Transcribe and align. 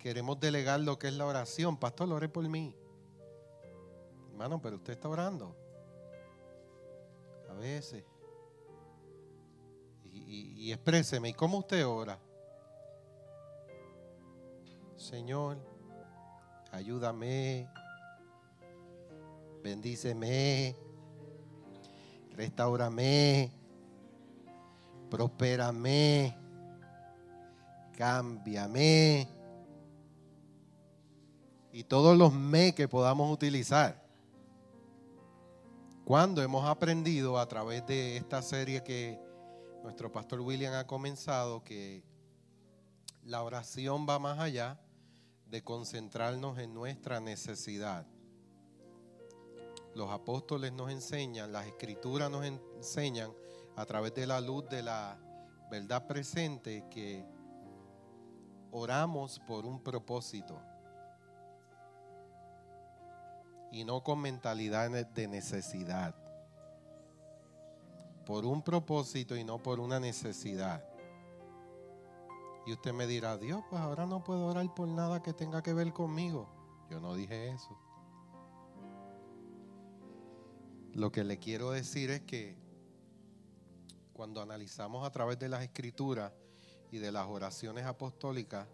queremos 0.00 0.40
delegar 0.40 0.80
lo 0.80 0.98
que 0.98 1.08
es 1.08 1.14
la 1.14 1.26
oración. 1.26 1.76
Pastor, 1.76 2.10
ore 2.12 2.28
por 2.28 2.48
mí. 2.48 2.74
Hermano, 4.30 4.60
pero 4.60 4.76
usted 4.76 4.94
está 4.94 5.08
orando. 5.08 5.54
A 7.48 7.52
veces. 7.54 8.04
Y, 10.04 10.66
y 10.66 10.72
expréseme, 10.72 11.28
¿y 11.28 11.34
cómo 11.34 11.58
usted 11.58 11.86
ora? 11.86 12.18
Señor, 14.96 15.58
ayúdame, 16.72 17.68
bendíceme, 19.62 20.76
restaurame, 22.32 23.52
prospérame, 25.10 26.36
cámbiame. 27.96 29.39
Y 31.72 31.84
todos 31.84 32.16
los 32.16 32.32
me 32.32 32.74
que 32.74 32.88
podamos 32.88 33.32
utilizar. 33.32 34.02
Cuando 36.04 36.42
hemos 36.42 36.66
aprendido 36.66 37.38
a 37.38 37.46
través 37.46 37.86
de 37.86 38.16
esta 38.16 38.42
serie 38.42 38.82
que 38.82 39.20
nuestro 39.84 40.10
pastor 40.10 40.40
William 40.40 40.74
ha 40.74 40.86
comenzado, 40.86 41.62
que 41.62 42.02
la 43.24 43.42
oración 43.42 44.06
va 44.08 44.18
más 44.18 44.38
allá 44.40 44.80
de 45.46 45.62
concentrarnos 45.62 46.58
en 46.58 46.74
nuestra 46.74 47.20
necesidad. 47.20 48.06
Los 49.94 50.10
apóstoles 50.10 50.72
nos 50.72 50.90
enseñan, 50.90 51.52
las 51.52 51.66
escrituras 51.66 52.30
nos 52.30 52.44
enseñan 52.44 53.32
a 53.76 53.86
través 53.86 54.14
de 54.14 54.26
la 54.26 54.40
luz 54.40 54.68
de 54.68 54.82
la 54.82 55.18
verdad 55.70 56.06
presente 56.06 56.84
que 56.90 57.24
oramos 58.72 59.40
por 59.40 59.64
un 59.66 59.80
propósito 59.82 60.60
y 63.72 63.84
no 63.84 64.02
con 64.02 64.20
mentalidad 64.20 64.90
de 64.90 65.28
necesidad. 65.28 66.14
Por 68.26 68.44
un 68.44 68.62
propósito 68.62 69.36
y 69.36 69.44
no 69.44 69.62
por 69.62 69.80
una 69.80 69.98
necesidad. 70.00 70.84
Y 72.66 72.72
usted 72.72 72.92
me 72.92 73.06
dirá, 73.06 73.36
Dios, 73.36 73.62
pues 73.70 73.80
ahora 73.80 74.06
no 74.06 74.22
puedo 74.22 74.46
orar 74.46 74.72
por 74.74 74.86
nada 74.88 75.22
que 75.22 75.32
tenga 75.32 75.62
que 75.62 75.72
ver 75.72 75.92
conmigo. 75.92 76.48
Yo 76.90 77.00
no 77.00 77.14
dije 77.14 77.50
eso. 77.50 77.78
Lo 80.92 81.10
que 81.12 81.24
le 81.24 81.38
quiero 81.38 81.70
decir 81.70 82.10
es 82.10 82.20
que 82.22 82.56
cuando 84.12 84.42
analizamos 84.42 85.06
a 85.06 85.10
través 85.10 85.38
de 85.38 85.48
las 85.48 85.62
escrituras 85.62 86.32
y 86.90 86.98
de 86.98 87.12
las 87.12 87.26
oraciones 87.26 87.86
apostólicas, 87.86 88.66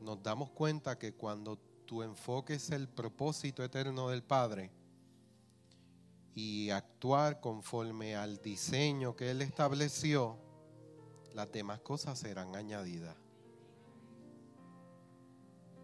nos 0.00 0.22
damos 0.22 0.50
cuenta 0.50 0.98
que 0.98 1.14
cuando 1.14 1.58
tu 1.90 2.04
enfoque 2.04 2.54
es 2.54 2.70
el 2.70 2.86
propósito 2.86 3.64
eterno 3.64 4.10
del 4.10 4.22
Padre 4.22 4.70
y 6.36 6.70
actuar 6.70 7.40
conforme 7.40 8.14
al 8.14 8.40
diseño 8.40 9.16
que 9.16 9.32
Él 9.32 9.42
estableció, 9.42 10.38
las 11.34 11.50
demás 11.50 11.80
cosas 11.80 12.16
serán 12.16 12.54
añadidas. 12.54 13.16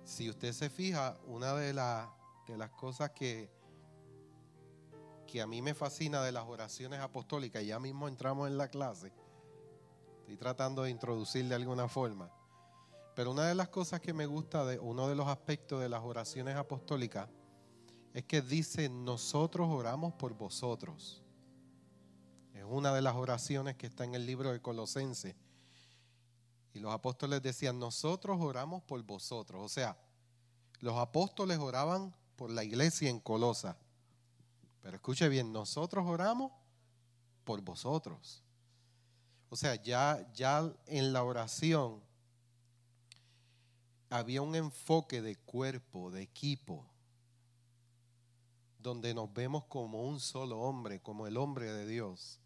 Si 0.05 0.31
usted 0.31 0.53
se 0.53 0.71
fija, 0.71 1.19
una 1.27 1.55
de, 1.55 1.73
de 1.73 2.57
las 2.57 2.71
cosas 2.71 3.11
que, 3.11 3.51
que 5.27 5.43
a 5.43 5.49
mí 5.49 5.61
me 5.61 5.75
fascina 5.75 6.23
de 6.23 6.31
las 6.31 6.45
oraciones 6.47 7.01
apostólicas, 7.01 7.67
ya 7.67 7.81
mismo 7.81 8.07
entramos 8.07 8.47
en 8.47 8.59
la 8.59 8.69
clase, 8.69 9.13
estoy 10.21 10.37
tratando 10.37 10.85
de 10.85 10.91
introducir 10.91 11.49
de 11.49 11.57
alguna 11.57 11.89
forma, 11.89 12.31
pero 13.17 13.31
una 13.31 13.47
de 13.47 13.55
las 13.55 13.71
cosas 13.71 13.99
que 14.03 14.13
me 14.13 14.27
gusta 14.27 14.67
de 14.67 14.79
uno 14.79 15.09
de 15.09 15.15
los 15.15 15.27
aspectos 15.27 15.81
de 15.81 15.89
las 15.89 16.03
oraciones 16.03 16.55
apostólicas 16.55 17.31
es 18.13 18.25
que 18.25 18.43
dice, 18.43 18.91
nosotros 18.91 19.71
oramos 19.71 20.13
por 20.13 20.35
vosotros. 20.35 21.23
Es 22.53 22.63
una 22.69 22.93
de 22.93 23.01
las 23.01 23.15
oraciones 23.15 23.77
que 23.77 23.87
está 23.87 24.05
en 24.05 24.17
el 24.17 24.27
libro 24.27 24.53
de 24.53 24.61
Colosenses. 24.61 25.35
Y 26.75 26.79
los 26.79 26.93
apóstoles 26.93 27.41
decían, 27.41 27.79
nosotros 27.79 28.37
oramos 28.39 28.83
por 28.83 29.03
vosotros. 29.03 29.63
O 29.65 29.69
sea, 29.71 29.97
los 30.81 30.99
apóstoles 30.99 31.57
oraban 31.57 32.15
por 32.37 32.51
la 32.51 32.65
iglesia 32.65 33.09
en 33.09 33.21
Colosa. 33.21 33.79
Pero 34.83 34.97
escuche 34.97 35.27
bien, 35.31 35.55
nosotros 35.55 36.05
oramos 36.07 36.53
por 37.45 37.63
vosotros. 37.63 38.43
O 39.49 39.57
sea, 39.57 39.75
ya, 39.77 40.31
ya 40.35 40.71
en 40.85 41.15
la 41.15 41.23
oración 41.23 42.06
había 44.19 44.43
un 44.43 44.55
enfoque 44.55 45.23
de 45.23 45.37
cuerpo, 45.37 46.11
de 46.11 46.23
equipo 46.23 46.87
donde 48.87 49.15
nos 49.15 49.33
vemos 49.35 49.65
como 49.65 50.05
un 50.05 50.21
solo 50.21 50.61
hombre, 50.61 51.01
como 51.01 51.27
el 51.27 51.37
hombre 51.37 51.73
de 51.73 51.87
Dios. 51.87 52.39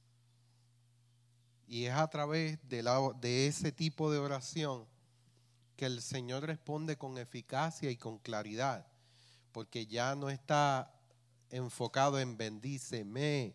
Y 1.67 1.85
es 1.85 1.93
a 1.93 2.09
través 2.09 2.59
de, 2.67 2.83
de 3.21 3.47
ese 3.47 3.73
tipo 3.73 4.11
de 4.11 4.19
oración 4.19 4.87
que 5.77 5.85
el 5.85 6.01
Señor 6.01 6.45
responde 6.45 6.97
con 6.97 7.19
eficacia 7.19 7.91
y 7.91 7.97
con 7.99 8.19
claridad, 8.19 8.87
porque 9.53 9.87
ya 9.87 10.15
no 10.15 10.31
está 10.31 10.91
enfocado 11.51 12.19
en 12.19 12.39
bendíceme. 12.39 13.55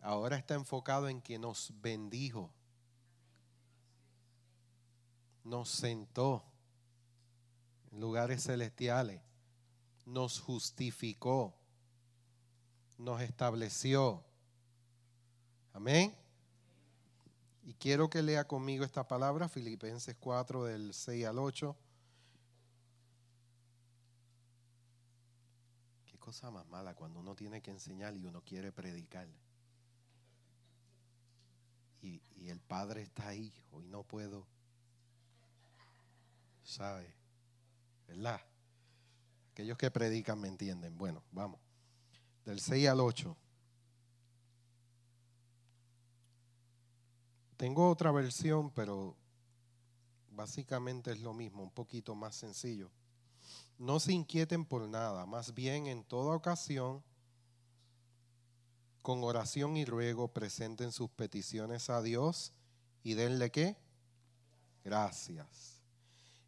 Ahora 0.00 0.36
está 0.36 0.54
enfocado 0.54 1.08
en 1.08 1.22
que 1.22 1.38
nos 1.38 1.72
bendijo, 1.80 2.52
nos 5.46 5.70
sentó 5.70 6.44
en 7.90 8.00
lugares 8.00 8.42
celestiales 8.42 9.26
nos 10.06 10.40
justificó, 10.40 11.52
nos 12.96 13.20
estableció. 13.20 14.24
Amén. 15.74 16.14
Y 17.64 17.74
quiero 17.74 18.08
que 18.08 18.22
lea 18.22 18.46
conmigo 18.46 18.84
esta 18.84 19.06
palabra, 19.06 19.48
Filipenses 19.48 20.16
4 20.18 20.64
del 20.64 20.94
6 20.94 21.26
al 21.26 21.38
8. 21.40 21.76
Qué 26.06 26.18
cosa 26.18 26.50
más 26.52 26.66
mala 26.68 26.94
cuando 26.94 27.18
uno 27.18 27.34
tiene 27.34 27.60
que 27.60 27.72
enseñar 27.72 28.14
y 28.14 28.24
uno 28.24 28.40
quiere 28.42 28.70
predicar. 28.70 29.28
Y, 32.00 32.22
el 32.48 32.60
Padre 32.60 33.02
está 33.02 33.26
ahí, 33.26 33.52
hoy 33.72 33.88
no 33.88 34.04
puedo. 34.04 34.46
¿Sabe? 36.66 37.14
¿Verdad? 38.08 38.40
Aquellos 39.52 39.78
que 39.78 39.90
predican 39.90 40.40
me 40.40 40.48
entienden. 40.48 40.98
Bueno, 40.98 41.22
vamos. 41.30 41.60
Del 42.44 42.60
6 42.60 42.88
al 42.88 43.00
8. 43.00 43.36
Tengo 47.56 47.88
otra 47.88 48.10
versión, 48.10 48.70
pero 48.70 49.16
básicamente 50.32 51.12
es 51.12 51.20
lo 51.20 51.32
mismo, 51.32 51.62
un 51.62 51.70
poquito 51.70 52.14
más 52.14 52.34
sencillo. 52.34 52.90
No 53.78 54.00
se 54.00 54.12
inquieten 54.12 54.64
por 54.64 54.86
nada, 54.88 55.24
más 55.24 55.54
bien 55.54 55.86
en 55.86 56.04
toda 56.04 56.34
ocasión, 56.34 57.02
con 59.02 59.22
oración 59.22 59.76
y 59.76 59.84
ruego, 59.84 60.28
presenten 60.28 60.90
sus 60.90 61.08
peticiones 61.10 61.88
a 61.90 62.02
Dios 62.02 62.52
y 63.04 63.14
denle 63.14 63.50
qué? 63.50 63.76
Gracias. 64.84 65.75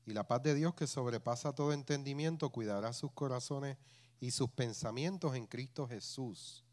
Y 0.09 0.15
la 0.15 0.27
paz 0.27 0.43
de 0.43 0.55
Dios 0.55 0.75
que 0.75 0.87
sobrepasa 0.87 1.55
todo 1.55 1.75
entendimiento 1.75 2.49
cuidará 2.49 2.95
sus 2.95 3.13
corazones 3.13 3.77
y 4.21 4.31
sus 4.31 4.49
pensamientos 4.49 5.37
en 5.37 5.47
Cristo 5.47 5.87
Jesús. 5.87 6.65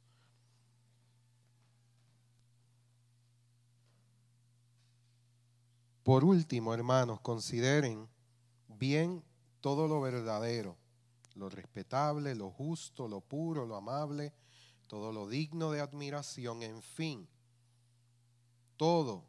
Por 6.03 6.23
último, 6.23 6.73
hermanos, 6.73 7.19
consideren 7.19 8.07
bien 8.69 9.21
todo 9.59 9.89
lo 9.89 9.99
verdadero, 9.99 10.77
lo 11.33 11.49
respetable, 11.49 12.35
lo 12.35 12.51
justo, 12.51 13.09
lo 13.09 13.19
puro, 13.19 13.65
lo 13.65 13.75
amable, 13.75 14.31
todo 14.87 15.11
lo 15.11 15.27
digno 15.27 15.71
de 15.71 15.81
admiración, 15.81 16.63
en 16.63 16.81
fin, 16.81 17.27
todo 18.77 19.25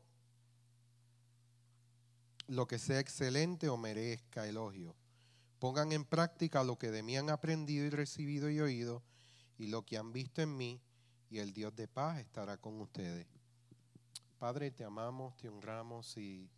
lo 2.49 2.67
que 2.67 2.79
sea 2.79 3.01
excelente 3.01 3.69
o 3.69 3.77
merezca 3.77 4.47
elogio. 4.47 4.95
Pongan 5.59 5.93
en 5.93 6.05
práctica 6.05 6.63
lo 6.63 6.79
que 6.79 6.91
de 6.91 7.03
mí 7.03 7.17
han 7.17 7.31
aprendido 7.31 7.85
y 7.87 7.91
recibido 7.91 8.51
y 8.51 8.61
oído 8.61 9.03
y 9.59 9.67
lo 9.67 9.85
que 9.85 9.97
han 9.97 10.13
visto 10.13 10.43
en 10.43 10.57
mí 10.57 10.81
y 11.29 11.39
el 11.39 11.53
Dios 11.53 11.75
de 11.75 11.89
paz 11.89 12.21
estará 12.21 12.57
con 12.57 12.81
ustedes. 12.81 13.27
Padre, 14.39 14.71
te 14.71 14.85
amamos, 14.85 15.37
te 15.37 15.49
honramos 15.49 16.17
y 16.19 16.49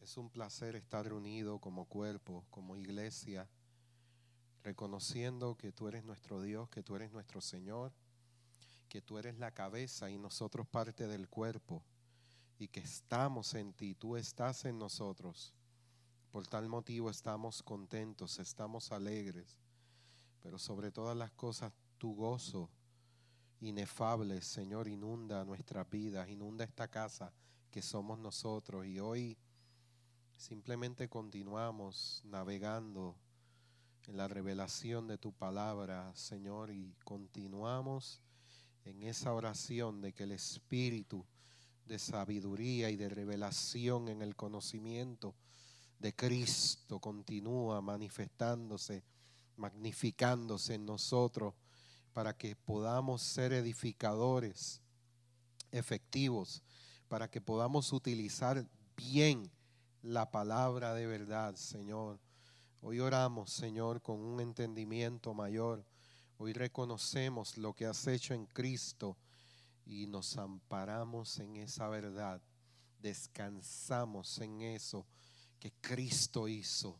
es 0.00 0.16
un 0.16 0.28
placer 0.28 0.74
estar 0.74 1.06
reunido 1.06 1.60
como 1.60 1.86
cuerpo, 1.86 2.44
como 2.50 2.76
iglesia, 2.76 3.48
reconociendo 4.62 5.56
que 5.56 5.72
tú 5.72 5.88
eres 5.88 6.04
nuestro 6.04 6.42
Dios, 6.42 6.68
que 6.68 6.82
tú 6.82 6.96
eres 6.96 7.12
nuestro 7.12 7.40
Señor, 7.40 7.92
que 8.88 9.00
tú 9.00 9.18
eres 9.18 9.38
la 9.38 9.52
cabeza 9.52 10.10
y 10.10 10.18
nosotros 10.18 10.66
parte 10.66 11.06
del 11.06 11.28
cuerpo 11.28 11.82
y 12.62 12.68
que 12.68 12.78
estamos 12.78 13.54
en 13.54 13.72
ti, 13.72 13.96
tú 13.96 14.16
estás 14.16 14.64
en 14.66 14.78
nosotros. 14.78 15.52
Por 16.30 16.46
tal 16.46 16.68
motivo 16.68 17.10
estamos 17.10 17.60
contentos, 17.60 18.38
estamos 18.38 18.92
alegres, 18.92 19.58
pero 20.40 20.60
sobre 20.60 20.92
todas 20.92 21.16
las 21.16 21.32
cosas 21.32 21.72
tu 21.98 22.14
gozo 22.14 22.70
inefable, 23.58 24.40
Señor, 24.42 24.86
inunda 24.86 25.44
nuestras 25.44 25.90
vidas, 25.90 26.28
inunda 26.28 26.64
esta 26.64 26.86
casa 26.86 27.32
que 27.68 27.82
somos 27.82 28.20
nosotros 28.20 28.86
y 28.86 29.00
hoy 29.00 29.36
simplemente 30.36 31.08
continuamos 31.08 32.22
navegando 32.24 33.16
en 34.06 34.16
la 34.16 34.28
revelación 34.28 35.08
de 35.08 35.18
tu 35.18 35.32
palabra, 35.32 36.14
Señor, 36.14 36.70
y 36.70 36.94
continuamos 37.04 38.22
en 38.84 39.02
esa 39.02 39.32
oración 39.34 40.00
de 40.00 40.12
que 40.12 40.22
el 40.22 40.30
Espíritu 40.30 41.26
de 41.86 41.98
sabiduría 41.98 42.90
y 42.90 42.96
de 42.96 43.08
revelación 43.08 44.08
en 44.08 44.22
el 44.22 44.36
conocimiento 44.36 45.34
de 45.98 46.14
Cristo 46.14 46.98
continúa 46.98 47.80
manifestándose, 47.80 49.04
magnificándose 49.56 50.74
en 50.74 50.84
nosotros 50.84 51.54
para 52.12 52.36
que 52.36 52.56
podamos 52.56 53.22
ser 53.22 53.52
edificadores 53.52 54.80
efectivos, 55.70 56.62
para 57.08 57.30
que 57.30 57.40
podamos 57.40 57.92
utilizar 57.92 58.66
bien 58.96 59.50
la 60.02 60.30
palabra 60.30 60.94
de 60.94 61.06
verdad, 61.06 61.54
Señor. 61.54 62.18
Hoy 62.80 62.98
oramos, 62.98 63.52
Señor, 63.52 64.02
con 64.02 64.20
un 64.20 64.40
entendimiento 64.40 65.34
mayor. 65.34 65.84
Hoy 66.36 66.52
reconocemos 66.52 67.56
lo 67.56 67.72
que 67.74 67.86
has 67.86 68.06
hecho 68.08 68.34
en 68.34 68.46
Cristo 68.46 69.16
y 69.84 70.06
nos 70.06 70.36
amparamos 70.36 71.38
en 71.38 71.56
esa 71.56 71.88
verdad. 71.88 72.40
Descansamos 73.00 74.38
en 74.38 74.62
eso 74.62 75.06
que 75.58 75.72
Cristo 75.80 76.48
hizo 76.48 76.98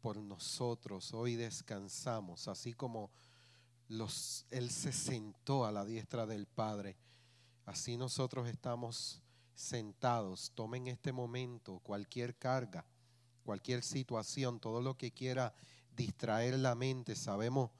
por 0.00 0.18
nosotros. 0.18 1.12
Hoy 1.14 1.36
descansamos, 1.36 2.48
así 2.48 2.72
como 2.72 3.10
los, 3.88 4.46
Él 4.50 4.70
se 4.70 4.92
sentó 4.92 5.64
a 5.64 5.72
la 5.72 5.84
diestra 5.84 6.26
del 6.26 6.46
Padre. 6.46 6.96
Así 7.64 7.96
nosotros 7.96 8.48
estamos 8.48 9.22
sentados. 9.54 10.52
Tomen 10.54 10.86
este 10.86 11.12
momento 11.12 11.80
cualquier 11.80 12.36
carga 12.36 12.84
cualquier 13.46 13.82
situación, 13.82 14.58
todo 14.58 14.82
lo 14.82 14.98
que 14.98 15.12
quiera 15.12 15.54
distraer 15.96 16.58
la 16.58 16.74
mente. 16.74 17.14
Sabemos, 17.14 17.70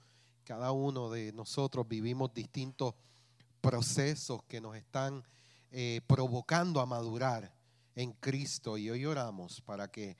cada 0.44 0.70
uno 0.70 1.10
de 1.10 1.32
nosotros 1.32 1.86
vivimos 1.86 2.32
distintos 2.32 2.94
procesos 3.66 4.44
que 4.44 4.60
nos 4.60 4.76
están 4.76 5.24
eh, 5.72 6.00
provocando 6.06 6.80
a 6.80 6.86
madurar 6.86 7.52
en 7.96 8.12
Cristo 8.12 8.78
y 8.78 8.88
hoy 8.90 9.04
oramos 9.04 9.60
para 9.60 9.90
que 9.90 10.16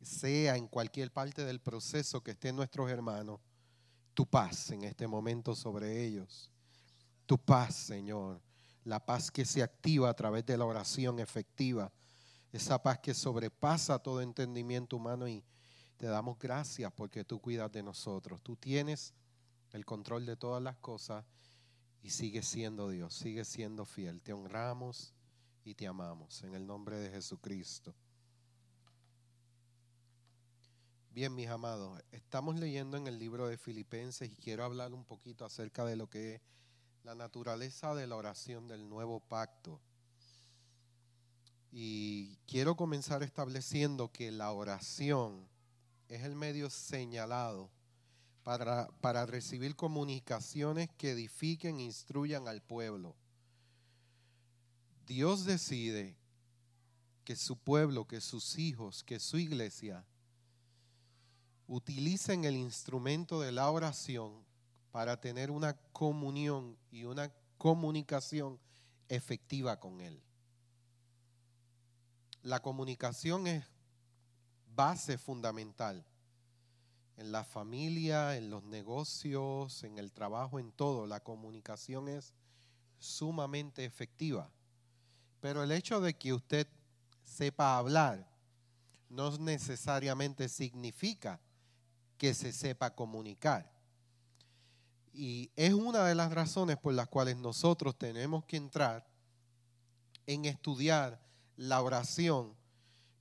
sea 0.00 0.56
en 0.56 0.68
cualquier 0.68 1.12
parte 1.12 1.44
del 1.44 1.60
proceso 1.60 2.22
que 2.22 2.30
estén 2.30 2.56
nuestros 2.56 2.90
hermanos, 2.90 3.40
tu 4.14 4.24
paz 4.24 4.70
en 4.70 4.84
este 4.84 5.06
momento 5.06 5.54
sobre 5.54 6.02
ellos. 6.02 6.50
Tu 7.26 7.36
paz, 7.36 7.74
Señor. 7.74 8.40
La 8.84 9.04
paz 9.04 9.30
que 9.30 9.44
se 9.44 9.62
activa 9.62 10.08
a 10.08 10.14
través 10.14 10.46
de 10.46 10.56
la 10.56 10.64
oración 10.64 11.18
efectiva 11.18 11.92
esa 12.52 12.82
paz 12.82 13.00
que 13.00 13.12
sobrepasa 13.12 13.98
todo 13.98 14.22
entendimiento 14.22 14.96
humano 14.96 15.28
y 15.28 15.44
te 15.98 16.06
damos 16.06 16.38
gracias 16.38 16.90
porque 16.96 17.22
tú 17.22 17.38
cuidas 17.38 17.70
de 17.70 17.82
nosotros. 17.82 18.40
Tú 18.42 18.56
tienes 18.56 19.12
el 19.72 19.84
control 19.84 20.24
de 20.24 20.36
todas 20.36 20.62
las 20.62 20.78
cosas 20.78 21.26
y 22.02 22.10
sigues 22.10 22.46
siendo 22.46 22.88
Dios, 22.88 23.14
sigues 23.14 23.48
siendo 23.48 23.84
fiel. 23.84 24.20
Te 24.20 24.32
honramos 24.32 25.14
y 25.64 25.74
te 25.74 25.86
amamos 25.86 26.42
en 26.42 26.54
el 26.54 26.66
nombre 26.66 26.98
de 26.98 27.10
Jesucristo. 27.10 27.94
Bien, 31.10 31.34
mis 31.34 31.48
amados, 31.48 32.00
estamos 32.12 32.56
leyendo 32.56 32.96
en 32.96 33.08
el 33.08 33.18
libro 33.18 33.48
de 33.48 33.58
Filipenses 33.58 34.30
y 34.30 34.36
quiero 34.36 34.64
hablar 34.64 34.94
un 34.94 35.04
poquito 35.04 35.44
acerca 35.44 35.84
de 35.84 35.96
lo 35.96 36.08
que 36.08 36.36
es 36.36 36.40
la 37.02 37.14
naturaleza 37.14 37.94
de 37.94 38.06
la 38.06 38.16
oración 38.16 38.68
del 38.68 38.88
nuevo 38.88 39.20
pacto. 39.20 39.80
Y 41.72 42.36
quiero 42.46 42.76
comenzar 42.76 43.22
estableciendo 43.22 44.12
que 44.12 44.30
la 44.30 44.52
oración 44.52 45.48
es 46.08 46.22
el 46.22 46.34
medio 46.34 46.70
señalado 46.70 47.70
para, 49.00 49.26
recibir 49.26 49.76
comunicaciones 49.76 50.88
que 50.96 51.10
edifiquen 51.10 51.80
e 51.80 51.84
instruyan 51.84 52.48
al 52.48 52.62
pueblo. 52.62 53.14
Dios 55.06 55.44
decide 55.44 56.16
que 57.24 57.36
su 57.36 57.56
pueblo, 57.56 58.06
que 58.06 58.20
sus 58.20 58.58
hijos, 58.58 59.04
que 59.04 59.20
su 59.20 59.38
iglesia 59.38 60.04
utilicen 61.66 62.44
el 62.44 62.56
instrumento 62.56 63.40
de 63.40 63.52
la 63.52 63.70
oración 63.70 64.44
para 64.90 65.20
tener 65.20 65.50
una 65.50 65.74
comunión 65.92 66.78
y 66.90 67.04
una 67.04 67.30
comunicación 67.58 68.58
efectiva 69.08 69.78
con 69.78 70.00
Él 70.00 70.22
la 72.42 72.60
comunicación 72.60 73.46
es 73.46 73.64
base 74.74 75.18
fundamental 75.18 76.04
en 77.18 77.32
la 77.32 77.44
familia, 77.44 78.36
en 78.36 78.48
los 78.48 78.62
negocios, 78.64 79.82
en 79.82 79.98
el 79.98 80.12
trabajo, 80.12 80.60
en 80.60 80.70
todo. 80.70 81.06
La 81.06 81.20
comunicación 81.20 82.08
es 82.08 82.32
sumamente 82.98 83.84
efectiva. 83.84 84.48
Pero 85.40 85.64
el 85.64 85.72
hecho 85.72 86.00
de 86.00 86.14
que 86.14 86.32
usted 86.32 86.68
sepa 87.24 87.76
hablar 87.76 88.26
no 89.10 89.36
necesariamente 89.38 90.48
significa 90.48 91.40
que 92.18 92.34
se 92.34 92.52
sepa 92.52 92.94
comunicar. 92.94 93.68
Y 95.12 95.50
es 95.56 95.72
una 95.72 96.04
de 96.04 96.14
las 96.14 96.32
razones 96.32 96.76
por 96.76 96.94
las 96.94 97.08
cuales 97.08 97.36
nosotros 97.36 97.96
tenemos 97.98 98.44
que 98.44 98.56
entrar 98.56 99.04
en 100.26 100.44
estudiar 100.44 101.20
la 101.56 101.82
oración, 101.82 102.54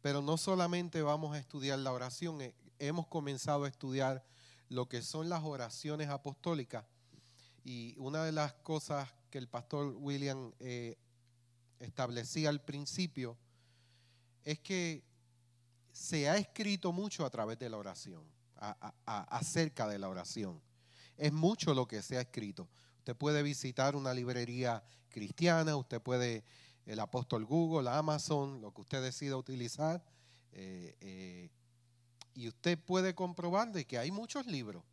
pero 0.01 0.21
no 0.21 0.37
solamente 0.37 1.01
vamos 1.01 1.33
a 1.33 1.39
estudiar 1.39 1.79
la 1.79 1.91
oración, 1.91 2.41
eh, 2.41 2.53
hemos 2.79 3.07
comenzado 3.07 3.63
a 3.63 3.67
estudiar 3.67 4.25
lo 4.69 4.87
que 4.87 5.01
son 5.01 5.29
las 5.29 5.43
oraciones 5.43 6.09
apostólicas. 6.09 6.85
Y 7.63 7.95
una 7.97 8.23
de 8.23 8.31
las 8.31 8.53
cosas 8.53 9.09
que 9.29 9.37
el 9.37 9.47
pastor 9.47 9.95
William 9.97 10.53
eh, 10.59 10.97
establecía 11.79 12.49
al 12.49 12.63
principio 12.63 13.37
es 14.43 14.59
que 14.59 15.03
se 15.91 16.29
ha 16.29 16.37
escrito 16.37 16.91
mucho 16.91 17.25
a 17.25 17.29
través 17.29 17.59
de 17.59 17.69
la 17.69 17.77
oración, 17.77 18.23
acerca 19.05 19.87
de 19.87 19.99
la 19.99 20.09
oración. 20.09 20.61
Es 21.17 21.33
mucho 21.33 21.73
lo 21.73 21.87
que 21.87 22.01
se 22.01 22.17
ha 22.17 22.21
escrito. 22.21 22.69
Usted 22.99 23.15
puede 23.15 23.41
visitar 23.41 23.95
una 23.95 24.13
librería 24.13 24.83
cristiana, 25.09 25.75
usted 25.75 26.01
puede 26.01 26.43
el 26.85 26.99
apóstol 26.99 27.45
Google, 27.45 27.89
Amazon, 27.89 28.61
lo 28.61 28.73
que 28.73 28.81
usted 28.81 29.01
decida 29.01 29.35
utilizar. 29.35 30.03
Eh, 30.53 30.95
eh, 31.01 31.49
y 32.37 32.47
usted 32.47 32.77
puede 32.77 33.15
comprobar 33.15 33.71
de 33.71 33.87
que 33.87 33.97
hay 33.97 34.11
muchos 34.11 34.45
libros, 34.45 34.83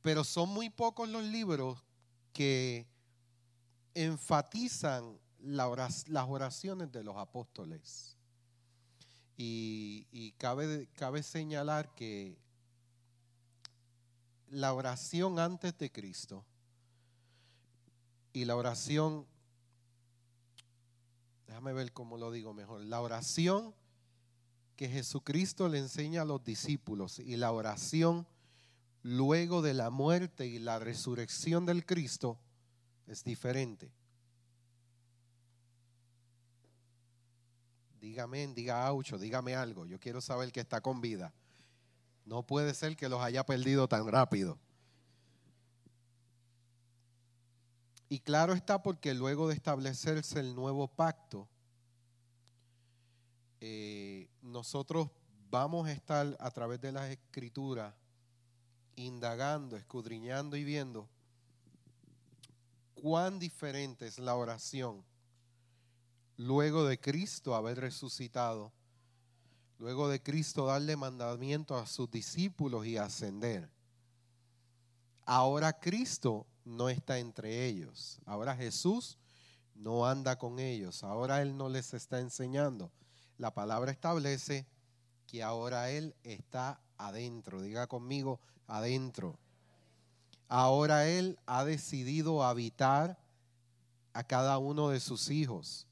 pero 0.00 0.24
son 0.24 0.48
muy 0.48 0.70
pocos 0.70 1.06
los 1.06 1.22
libros 1.22 1.84
que 2.32 2.86
enfatizan 3.92 5.20
las 5.38 6.26
oraciones 6.26 6.90
de 6.90 7.04
los 7.04 7.14
apóstoles. 7.18 8.16
Y, 9.36 10.34
cabe, 10.38 10.88
cabe 10.94 11.22
señalar 11.22 11.94
que 11.94 12.38
la 14.48 14.72
oración 14.72 15.38
antes 15.38 15.76
de 15.76 15.92
Cristo 15.92 16.42
y 18.32 18.46
la 18.46 18.56
oración 18.56 19.26
déjame 21.46 21.74
ver 21.74 21.92
cómo 21.92 22.16
lo 22.16 22.30
digo 22.30 22.54
mejor, 22.54 22.80
la 22.80 23.02
oración 23.02 23.74
que 24.80 24.88
Jesucristo 24.88 25.68
le 25.68 25.76
enseña 25.76 26.22
a 26.22 26.24
los 26.24 26.42
discípulos 26.42 27.18
y 27.18 27.36
la 27.36 27.52
oración 27.52 28.26
luego 29.02 29.60
de 29.60 29.74
la 29.74 29.90
muerte 29.90 30.46
y 30.46 30.58
la 30.58 30.78
resurrección 30.78 31.66
del 31.66 31.84
Cristo 31.84 32.38
es 33.06 33.22
diferente. 33.22 33.92
Dígame, 38.00 38.46
diga 38.54 38.86
aucho, 38.86 39.18
dígame 39.18 39.54
algo. 39.54 39.84
Yo 39.84 40.00
quiero 40.00 40.22
saber 40.22 40.50
que 40.50 40.60
está 40.60 40.80
con 40.80 41.02
vida. 41.02 41.34
No 42.24 42.46
puede 42.46 42.72
ser 42.72 42.96
que 42.96 43.10
los 43.10 43.20
haya 43.20 43.44
perdido 43.44 43.86
tan 43.86 44.08
rápido. 44.08 44.58
Y 48.08 48.20
claro 48.20 48.54
está 48.54 48.82
porque 48.82 49.12
luego 49.12 49.48
de 49.48 49.56
establecerse 49.56 50.40
el 50.40 50.54
nuevo 50.54 50.88
pacto, 50.88 51.46
eh, 53.60 54.29
nosotros 54.50 55.08
vamos 55.50 55.88
a 55.88 55.92
estar 55.92 56.36
a 56.38 56.50
través 56.50 56.80
de 56.80 56.92
las 56.92 57.10
escrituras 57.10 57.94
indagando, 58.96 59.76
escudriñando 59.76 60.56
y 60.56 60.64
viendo 60.64 61.08
cuán 62.94 63.38
diferente 63.38 64.06
es 64.06 64.18
la 64.18 64.34
oración 64.34 65.02
luego 66.36 66.86
de 66.86 66.98
Cristo 66.98 67.54
haber 67.54 67.78
resucitado, 67.78 68.72
luego 69.78 70.08
de 70.08 70.22
Cristo 70.22 70.66
darle 70.66 70.96
mandamiento 70.96 71.76
a 71.76 71.86
sus 71.86 72.10
discípulos 72.10 72.86
y 72.86 72.96
ascender. 72.96 73.70
Ahora 75.26 75.78
Cristo 75.78 76.46
no 76.64 76.88
está 76.88 77.18
entre 77.18 77.66
ellos. 77.66 78.20
Ahora 78.24 78.56
Jesús 78.56 79.18
no 79.74 80.06
anda 80.06 80.38
con 80.38 80.58
ellos. 80.58 81.04
Ahora 81.04 81.42
Él 81.42 81.56
no 81.56 81.68
les 81.68 81.92
está 81.92 82.20
enseñando. 82.20 82.90
La 83.40 83.54
palabra 83.54 83.90
establece 83.90 84.66
que 85.26 85.42
ahora 85.42 85.88
Él 85.88 86.14
está 86.24 86.78
adentro. 86.98 87.62
Diga 87.62 87.86
conmigo, 87.86 88.38
adentro. 88.66 89.38
Ahora 90.46 91.08
Él 91.08 91.38
ha 91.46 91.64
decidido 91.64 92.44
habitar 92.44 93.18
a 94.12 94.24
cada 94.24 94.58
uno 94.58 94.90
de 94.90 95.00
sus 95.00 95.30
hijos, 95.30 95.86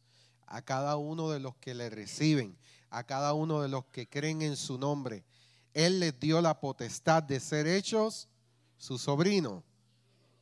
a 0.47 0.61
cada 0.61 0.97
uno 0.99 1.31
de 1.31 1.40
los 1.40 1.57
que 1.57 1.73
le 1.75 1.88
reciben, 1.88 2.55
a 2.90 3.05
cada 3.05 3.33
uno 3.33 3.62
de 3.62 3.69
los 3.69 3.87
que 3.87 4.07
creen 4.07 4.43
en 4.43 4.55
su 4.55 4.76
nombre. 4.76 5.25
Él 5.73 6.00
les 6.00 6.21
dio 6.21 6.43
la 6.43 6.61
potestad 6.61 7.23
de 7.23 7.40
ser 7.40 7.67
hechos 7.67 8.28
su 8.76 8.99
sobrino, 8.99 9.64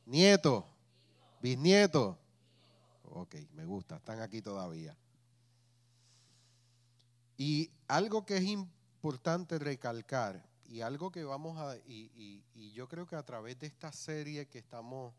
nieto, 0.05 0.67
bisnieto. 1.41 2.19
Ok, 3.03 3.35
me 3.53 3.63
gusta, 3.63 3.95
están 3.95 4.19
aquí 4.19 4.41
todavía. 4.41 4.93
Y 7.37 7.71
algo 7.87 8.25
que 8.25 8.37
es 8.37 8.43
importante 8.43 9.59
recalcar 9.59 10.43
y 10.67 10.81
algo 10.81 11.11
que 11.11 11.23
vamos 11.23 11.57
a, 11.57 11.77
y, 11.85 12.43
yo 12.73 12.87
creo 12.87 13.07
que 13.07 13.15
a 13.15 13.23
través 13.23 13.57
de 13.59 13.67
esta 13.67 13.91
serie 13.91 14.47
que 14.47 14.59
estamos, 14.59 15.13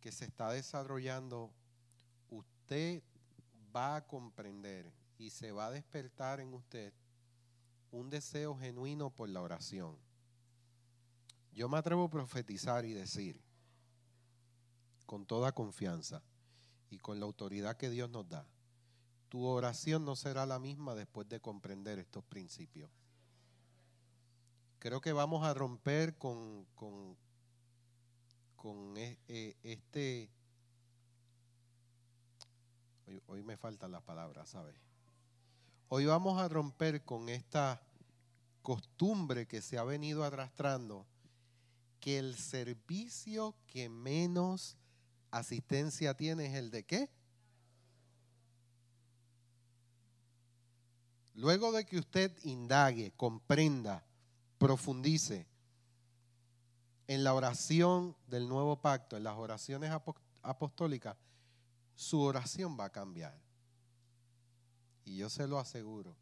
que 0.00 0.12
se 0.12 0.26
está 0.26 0.52
desarrollando, 0.52 1.50
usted 2.30 3.02
va 3.74 3.96
a 3.96 4.06
comprender 4.06 4.92
y 5.18 5.30
se 5.30 5.52
va 5.52 5.66
a 5.66 5.70
despertar 5.70 6.40
en 6.40 6.54
usted 6.54 6.92
un 7.90 8.08
deseo 8.10 8.56
genuino 8.56 9.10
por 9.10 9.28
la 9.28 9.42
oración. 9.42 9.96
Yo 11.52 11.68
me 11.68 11.78
atrevo 11.78 12.04
a 12.04 12.10
profetizar 12.10 12.84
y 12.84 12.92
decir, 12.92 13.42
con 15.06 15.26
toda 15.26 15.52
confianza 15.52 16.22
y 16.90 16.98
con 16.98 17.18
la 17.18 17.26
autoridad 17.26 17.76
que 17.76 17.90
Dios 17.90 18.10
nos 18.10 18.28
da, 18.28 18.46
tu 19.28 19.44
oración 19.44 20.04
no 20.04 20.16
será 20.16 20.46
la 20.46 20.58
misma 20.58 20.94
después 20.94 21.28
de 21.28 21.40
comprender 21.40 21.98
estos 21.98 22.24
principios 22.24 22.90
creo 24.78 25.00
que 25.00 25.12
vamos 25.12 25.44
a 25.44 25.54
romper 25.54 26.16
con, 26.16 26.66
con, 26.74 27.16
e, 28.96 29.18
e, 29.28 29.56
este... 29.62 30.30
Hoy, 33.06 33.22
hoy, 33.26 33.42
me 33.42 33.56
faltan 33.56 33.92
las 33.92 34.02
palabras, 34.02 34.50
¿sabes? 34.50 34.76
Hoy 35.88 36.04
vamos 36.04 36.38
a 36.40 36.48
romper 36.48 37.04
con 37.04 37.28
esta 37.28 37.80
costumbre 38.62 39.46
que 39.46 39.62
se 39.62 39.78
ha 39.78 39.84
venido 39.84 40.24
arrastrando, 40.24 41.06
que 42.00 42.18
el 42.18 42.36
servicio 42.36 43.54
que 43.66 43.88
menos 43.88 44.76
asistencia 45.30 46.14
tiene 46.14 46.46
es 46.46 46.54
el 46.54 46.70
de 46.70 46.84
qué? 46.84 47.10
Luego 51.38 51.70
de 51.70 51.86
que 51.86 52.00
usted 52.00 52.36
indague, 52.42 53.12
comprenda, 53.12 54.04
profundice 54.58 55.46
en 57.06 57.22
la 57.22 57.32
oración 57.32 58.16
del 58.26 58.48
nuevo 58.48 58.80
pacto, 58.80 59.16
en 59.16 59.22
las 59.22 59.36
oraciones 59.36 59.92
apostólicas, 60.42 61.16
su 61.94 62.20
oración 62.22 62.76
va 62.76 62.86
a 62.86 62.90
cambiar. 62.90 63.40
Y 65.04 65.18
yo 65.18 65.30
se 65.30 65.46
lo 65.46 65.60
aseguro. 65.60 66.16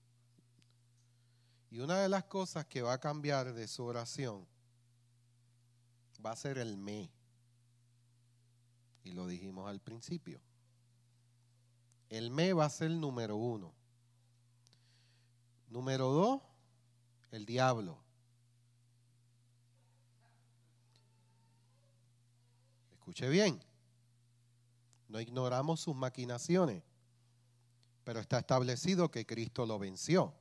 Y 1.70 1.78
una 1.78 1.99
de 1.99 2.11
las 2.11 2.25
cosas 2.25 2.66
que 2.66 2.82
va 2.82 2.92
a 2.92 3.00
cambiar 3.00 3.54
de 3.54 3.68
su 3.68 3.87
oración 3.87 4.46
va 6.25 6.32
a 6.32 6.37
ser 6.37 6.58
el 6.58 6.76
me. 6.76 7.11
Y 9.02 9.12
lo 9.12 9.26
dijimos 9.26 9.66
al 9.66 9.80
principio. 9.80 10.42
El 12.11 12.30
me 12.30 12.52
va 12.52 12.66
a 12.66 12.70
ser 12.70 12.88
el 12.88 13.00
número 13.00 13.37
uno. 13.37 13.75
Número 15.68 16.08
dos, 16.08 16.42
el 17.32 17.44
diablo. 17.44 17.99
Escuche 22.92 23.28
bien, 23.28 23.61
no 25.08 25.20
ignoramos 25.20 25.80
sus 25.80 25.94
maquinaciones, 25.94 26.82
pero 28.04 28.20
está 28.20 28.38
establecido 28.38 29.11
que 29.11 29.26
Cristo 29.26 29.66
lo 29.66 29.78
venció. 29.78 30.35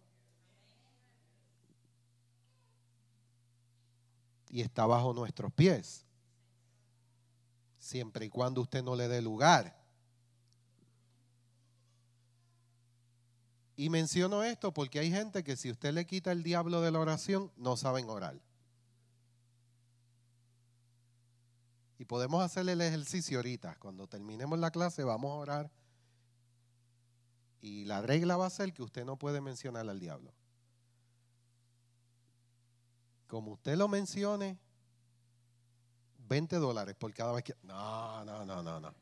Y 4.49 4.61
está 4.61 4.85
bajo 4.85 5.13
nuestros 5.13 5.51
pies, 5.53 6.05
siempre 7.77 8.25
y 8.25 8.29
cuando 8.29 8.61
usted 8.61 8.81
no 8.83 8.95
le 8.95 9.07
dé 9.07 9.21
lugar. 9.21 9.74
Y 13.77 13.89
menciono 13.89 14.43
esto 14.43 14.73
porque 14.73 14.99
hay 14.99 15.11
gente 15.11 15.43
que 15.43 15.57
si 15.57 15.69
usted 15.69 15.93
le 15.93 16.05
quita 16.05 16.31
el 16.31 16.43
diablo 16.43 16.81
de 16.81 16.91
la 16.91 16.99
oración, 16.99 17.51
no 17.57 17.75
saben 17.75 18.09
orar. 18.09 18.39
Y 21.97 22.05
podemos 22.05 22.43
hacerle 22.43 22.73
el 22.73 22.81
ejercicio 22.81 23.37
ahorita. 23.37 23.75
Cuando 23.79 24.07
terminemos 24.07 24.59
la 24.59 24.71
clase 24.71 25.03
vamos 25.03 25.31
a 25.31 25.35
orar. 25.35 25.71
Y 27.61 27.85
la 27.85 28.01
regla 28.01 28.37
va 28.37 28.45
a 28.45 28.49
ser 28.49 28.73
que 28.73 28.83
usted 28.83 29.03
no 29.05 29.17
puede 29.17 29.41
mencionar 29.41 29.89
al 29.89 29.99
diablo. 29.99 30.33
Como 33.27 33.53
usted 33.53 33.75
lo 33.75 33.87
mencione, 33.87 34.59
20 36.27 36.57
dólares 36.57 36.95
por 36.95 37.13
cada 37.13 37.33
vez 37.33 37.43
que... 37.43 37.55
No, 37.63 38.23
no, 38.23 38.45
no, 38.45 38.61
no, 38.61 38.79
no. 38.79 38.93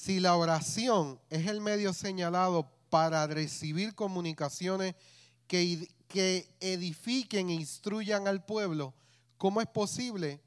Si 0.00 0.18
la 0.18 0.34
oración 0.34 1.20
es 1.28 1.46
el 1.46 1.60
medio 1.60 1.92
señalado 1.92 2.72
para 2.88 3.26
recibir 3.26 3.94
comunicaciones 3.94 4.94
que, 5.46 5.86
que 6.08 6.48
edifiquen 6.58 7.50
e 7.50 7.54
instruyan 7.54 8.26
al 8.26 8.42
pueblo, 8.42 8.94
¿cómo 9.36 9.60
es 9.60 9.66
posible 9.66 10.40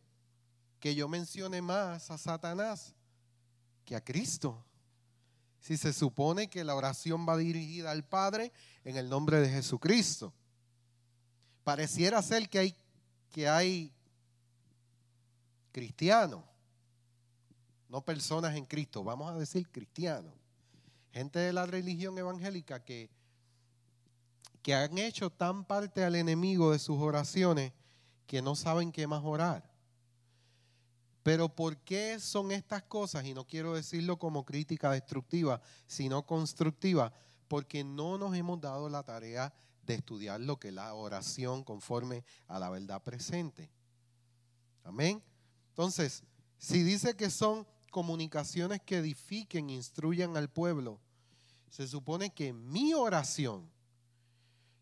que 0.79 0.95
yo 0.95 1.07
mencione 1.07 1.61
más 1.61 2.09
a 2.09 2.17
Satanás 2.17 2.95
que 3.85 3.95
a 3.95 4.03
Cristo. 4.03 4.65
Si 5.59 5.77
se 5.77 5.93
supone 5.93 6.49
que 6.49 6.63
la 6.63 6.73
oración 6.73 7.23
va 7.29 7.37
dirigida 7.37 7.91
al 7.91 8.03
Padre 8.03 8.51
en 8.83 8.97
el 8.97 9.07
nombre 9.07 9.39
de 9.39 9.49
Jesucristo. 9.49 10.33
Pareciera 11.63 12.23
ser 12.23 12.49
que 12.49 12.57
hay, 12.57 12.75
que 13.29 13.47
hay 13.47 13.93
cristianos, 15.71 16.43
no 17.93 18.01
personas 18.01 18.55
en 18.55 18.65
Cristo, 18.65 19.03
vamos 19.03 19.31
a 19.31 19.37
decir 19.37 19.69
cristianos, 19.69 20.33
gente 21.11 21.37
de 21.37 21.53
la 21.53 21.67
religión 21.67 22.17
evangélica 22.17 22.83
que, 22.83 23.11
que 24.63 24.73
han 24.73 24.97
hecho 24.97 25.29
tan 25.29 25.63
parte 25.63 26.03
al 26.03 26.15
enemigo 26.15 26.71
de 26.71 26.79
sus 26.79 26.99
oraciones 26.99 27.71
que 28.25 28.41
no 28.41 28.55
saben 28.55 28.91
qué 28.91 29.05
más 29.05 29.21
orar. 29.23 29.69
Pero 31.21 31.49
¿por 31.49 31.77
qué 31.77 32.19
son 32.19 32.51
estas 32.51 32.81
cosas? 32.81 33.25
Y 33.25 33.35
no 33.35 33.45
quiero 33.45 33.75
decirlo 33.75 34.17
como 34.17 34.43
crítica 34.43 34.89
destructiva, 34.89 35.61
sino 35.85 36.25
constructiva, 36.25 37.13
porque 37.47 37.83
no 37.83 38.17
nos 38.17 38.35
hemos 38.35 38.59
dado 38.59 38.89
la 38.89 39.03
tarea 39.03 39.53
de 39.83 39.93
estudiar 39.93 40.41
lo 40.41 40.59
que 40.59 40.69
es 40.69 40.73
la 40.73 40.95
oración 40.95 41.63
conforme 41.63 42.25
a 42.47 42.57
la 42.57 42.71
verdad 42.71 43.03
presente. 43.03 43.69
Amén. 44.83 45.21
Entonces, 45.69 46.23
si 46.57 46.81
dice 46.81 47.15
que 47.15 47.29
son 47.29 47.67
comunicaciones 47.93 48.81
que 48.81 48.97
edifiquen, 48.97 49.69
instruyan 49.69 50.35
al 50.35 50.49
pueblo, 50.49 50.99
se 51.69 51.87
supone 51.87 52.31
que 52.31 52.51
mi 52.51 52.95
oración 52.95 53.69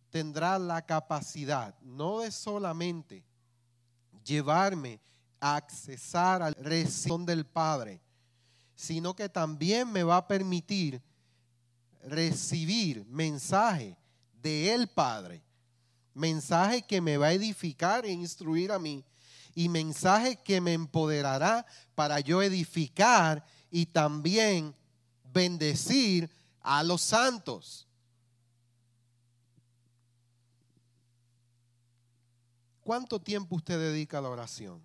tendrá 0.10 0.58
la 0.58 0.82
capacidad 0.86 1.78
no 1.82 2.22
de 2.22 2.32
solamente 2.32 3.24
llevarme 4.24 5.02
accesar 5.42 6.42
al 6.42 6.54
recinto 6.56 7.26
del 7.26 7.46
Padre, 7.46 8.02
sino 8.76 9.14
que 9.14 9.28
también 9.28 9.92
me 9.92 10.04
va 10.04 10.18
a 10.18 10.28
permitir 10.28 11.02
recibir 12.04 13.06
mensaje 13.08 13.98
de 14.42 14.74
el 14.74 14.88
Padre, 14.88 15.44
mensaje 16.14 16.82
que 16.82 17.02
me 17.02 17.18
va 17.18 17.28
a 17.28 17.34
edificar 17.34 18.06
e 18.06 18.12
instruir 18.12 18.72
a 18.72 18.80
mí, 18.80 19.04
y 19.56 19.70
mensaje 19.70 20.38
que 20.38 20.62
me 20.62 20.74
empoderará 20.74 21.66
para 21.96 22.20
yo 22.20 22.42
edificar 22.42 23.46
y 23.70 23.86
también 23.88 24.76
bendecir 25.34 26.30
a 26.62 26.84
los 26.84 27.02
santos. 27.02 27.88
¿Cuánto 32.84 33.22
tiempo 33.22 33.56
usted 33.56 33.80
dedica 33.80 34.18
a 34.18 34.22
la 34.22 34.30
oración? 34.30 34.84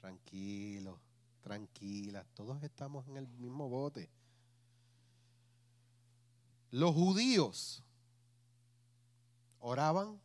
Tranquilo, 0.00 0.98
tranquila, 1.42 2.24
todos 2.34 2.62
estamos 2.62 3.06
en 3.08 3.18
el 3.18 3.28
mismo 3.28 3.68
bote. 3.68 4.15
Los 6.70 6.94
judíos 6.94 7.82
oraban. 9.60 10.20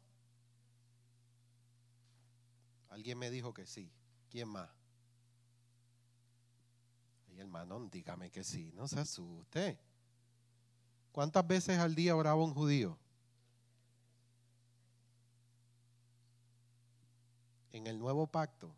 Alguien 2.89 3.17
me 3.17 3.29
dijo 3.29 3.53
que 3.53 3.65
sí. 3.65 3.91
¿Quién 4.29 4.47
más? 4.49 4.69
Hermano, 7.37 7.89
dígame 7.91 8.29
que 8.29 8.43
sí, 8.43 8.71
no 8.75 8.87
se 8.87 8.99
asuste. 8.99 9.79
¿Cuántas 11.11 11.45
veces 11.47 11.79
al 11.79 11.95
día 11.95 12.15
oraba 12.15 12.43
un 12.43 12.53
judío? 12.53 12.97
En 17.73 17.87
el 17.87 17.97
nuevo 17.97 18.27
pacto 18.27 18.75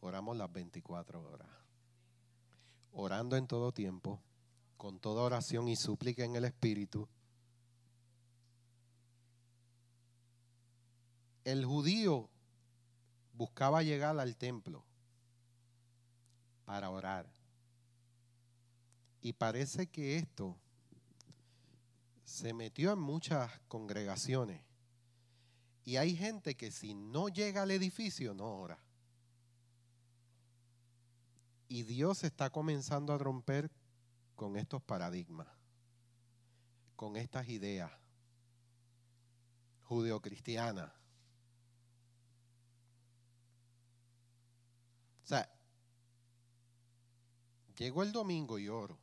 oramos 0.00 0.36
las 0.36 0.52
24 0.52 1.22
horas. 1.22 1.48
Orando 2.92 3.36
en 3.36 3.46
todo 3.46 3.72
tiempo, 3.72 4.20
con 4.76 4.98
toda 4.98 5.22
oración 5.22 5.68
y 5.68 5.76
súplica 5.76 6.24
en 6.24 6.36
el 6.36 6.44
Espíritu. 6.44 7.08
El 11.44 11.64
judío 11.64 12.28
buscaba 13.34 13.82
llegar 13.82 14.18
al 14.18 14.36
templo 14.36 14.84
para 16.64 16.90
orar. 16.90 17.26
Y 19.22 19.32
parece 19.32 19.86
que 19.86 20.16
esto 20.16 20.56
se 22.24 22.52
metió 22.52 22.92
en 22.92 22.98
muchas 22.98 23.50
congregaciones. 23.68 24.60
Y 25.84 25.96
hay 25.96 26.16
gente 26.16 26.56
que 26.56 26.72
si 26.72 26.94
no 26.94 27.28
llega 27.28 27.62
al 27.62 27.70
edificio 27.70 28.34
no 28.34 28.46
ora. 28.46 28.78
Y 31.68 31.84
Dios 31.84 32.24
está 32.24 32.50
comenzando 32.50 33.12
a 33.12 33.18
romper 33.18 33.70
con 34.36 34.56
estos 34.56 34.82
paradigmas, 34.82 35.48
con 36.94 37.16
estas 37.16 37.48
ideas 37.48 37.90
judeocristianas. 39.84 40.90
O 45.24 45.28
sea, 45.28 45.48
llego 47.76 48.02
el 48.02 48.12
domingo 48.12 48.58
y 48.58 48.68
oro. 48.68 48.98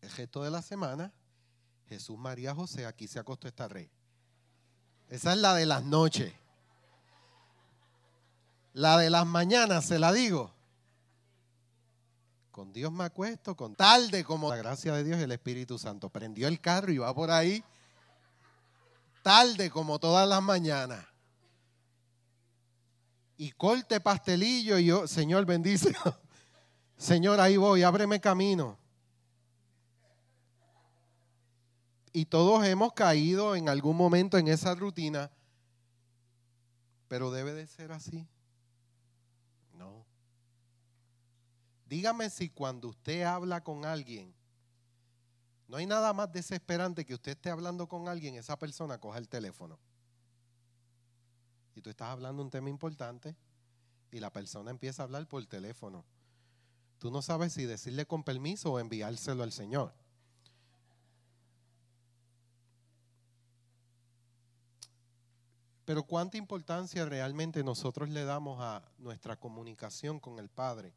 El 0.00 0.10
resto 0.10 0.42
de 0.42 0.50
la 0.50 0.62
semana, 0.62 1.12
Jesús, 1.88 2.18
María, 2.18 2.54
José, 2.54 2.86
aquí 2.86 3.06
se 3.06 3.18
acostó 3.18 3.46
esta 3.46 3.68
rey. 3.68 3.90
Esa 5.08 5.32
es 5.32 5.38
la 5.38 5.54
de 5.54 5.66
las 5.66 5.84
noches. 5.84 6.32
La 8.72 8.98
de 8.98 9.10
las 9.10 9.26
mañanas, 9.26 9.86
se 9.86 9.98
la 9.98 10.12
digo. 10.12 10.55
Con 12.56 12.72
Dios 12.72 12.90
me 12.90 13.04
acuesto, 13.04 13.54
con 13.54 13.74
tarde 13.74 14.24
como 14.24 14.48
la 14.48 14.56
gracia 14.56 14.94
de 14.94 15.04
Dios 15.04 15.20
y 15.20 15.24
el 15.24 15.32
Espíritu 15.32 15.76
Santo. 15.76 16.08
Prendió 16.08 16.48
el 16.48 16.58
carro 16.58 16.90
y 16.90 16.96
va 16.96 17.14
por 17.14 17.30
ahí. 17.30 17.62
Tarde 19.22 19.68
como 19.68 19.98
todas 19.98 20.26
las 20.26 20.42
mañanas. 20.42 21.04
Y 23.36 23.50
corte 23.50 24.00
pastelillo 24.00 24.78
y 24.78 24.86
yo, 24.86 25.06
Señor, 25.06 25.44
bendice. 25.44 25.94
Señor, 26.96 27.40
ahí 27.40 27.58
voy, 27.58 27.82
ábreme 27.82 28.22
camino. 28.22 28.78
Y 32.10 32.24
todos 32.24 32.64
hemos 32.64 32.94
caído 32.94 33.54
en 33.54 33.68
algún 33.68 33.98
momento 33.98 34.38
en 34.38 34.48
esa 34.48 34.74
rutina, 34.74 35.30
pero 37.06 37.30
debe 37.30 37.52
de 37.52 37.66
ser 37.66 37.92
así. 37.92 38.26
Dígame 41.86 42.30
si 42.30 42.50
cuando 42.50 42.88
usted 42.88 43.22
habla 43.22 43.62
con 43.62 43.84
alguien, 43.84 44.34
no 45.68 45.76
hay 45.76 45.86
nada 45.86 46.12
más 46.12 46.32
desesperante 46.32 47.04
que 47.04 47.14
usted 47.14 47.32
esté 47.32 47.50
hablando 47.50 47.88
con 47.88 48.08
alguien, 48.08 48.34
esa 48.34 48.58
persona 48.58 48.98
coja 48.98 49.18
el 49.18 49.28
teléfono. 49.28 49.78
Y 51.74 51.80
tú 51.82 51.90
estás 51.90 52.08
hablando 52.08 52.42
un 52.42 52.50
tema 52.50 52.70
importante 52.70 53.36
y 54.10 54.20
la 54.20 54.32
persona 54.32 54.70
empieza 54.70 55.02
a 55.02 55.04
hablar 55.04 55.26
por 55.26 55.44
teléfono. 55.46 56.04
Tú 56.98 57.10
no 57.10 57.22
sabes 57.22 57.52
si 57.52 57.64
decirle 57.64 58.06
con 58.06 58.24
permiso 58.24 58.72
o 58.72 58.78
enviárselo 58.78 59.42
al 59.42 59.52
Señor. 59.52 59.92
Pero 65.84 66.02
cuánta 66.02 66.36
importancia 66.36 67.04
realmente 67.04 67.62
nosotros 67.62 68.08
le 68.08 68.24
damos 68.24 68.58
a 68.60 68.82
nuestra 68.98 69.36
comunicación 69.36 70.18
con 70.18 70.38
el 70.38 70.48
Padre. 70.48 70.94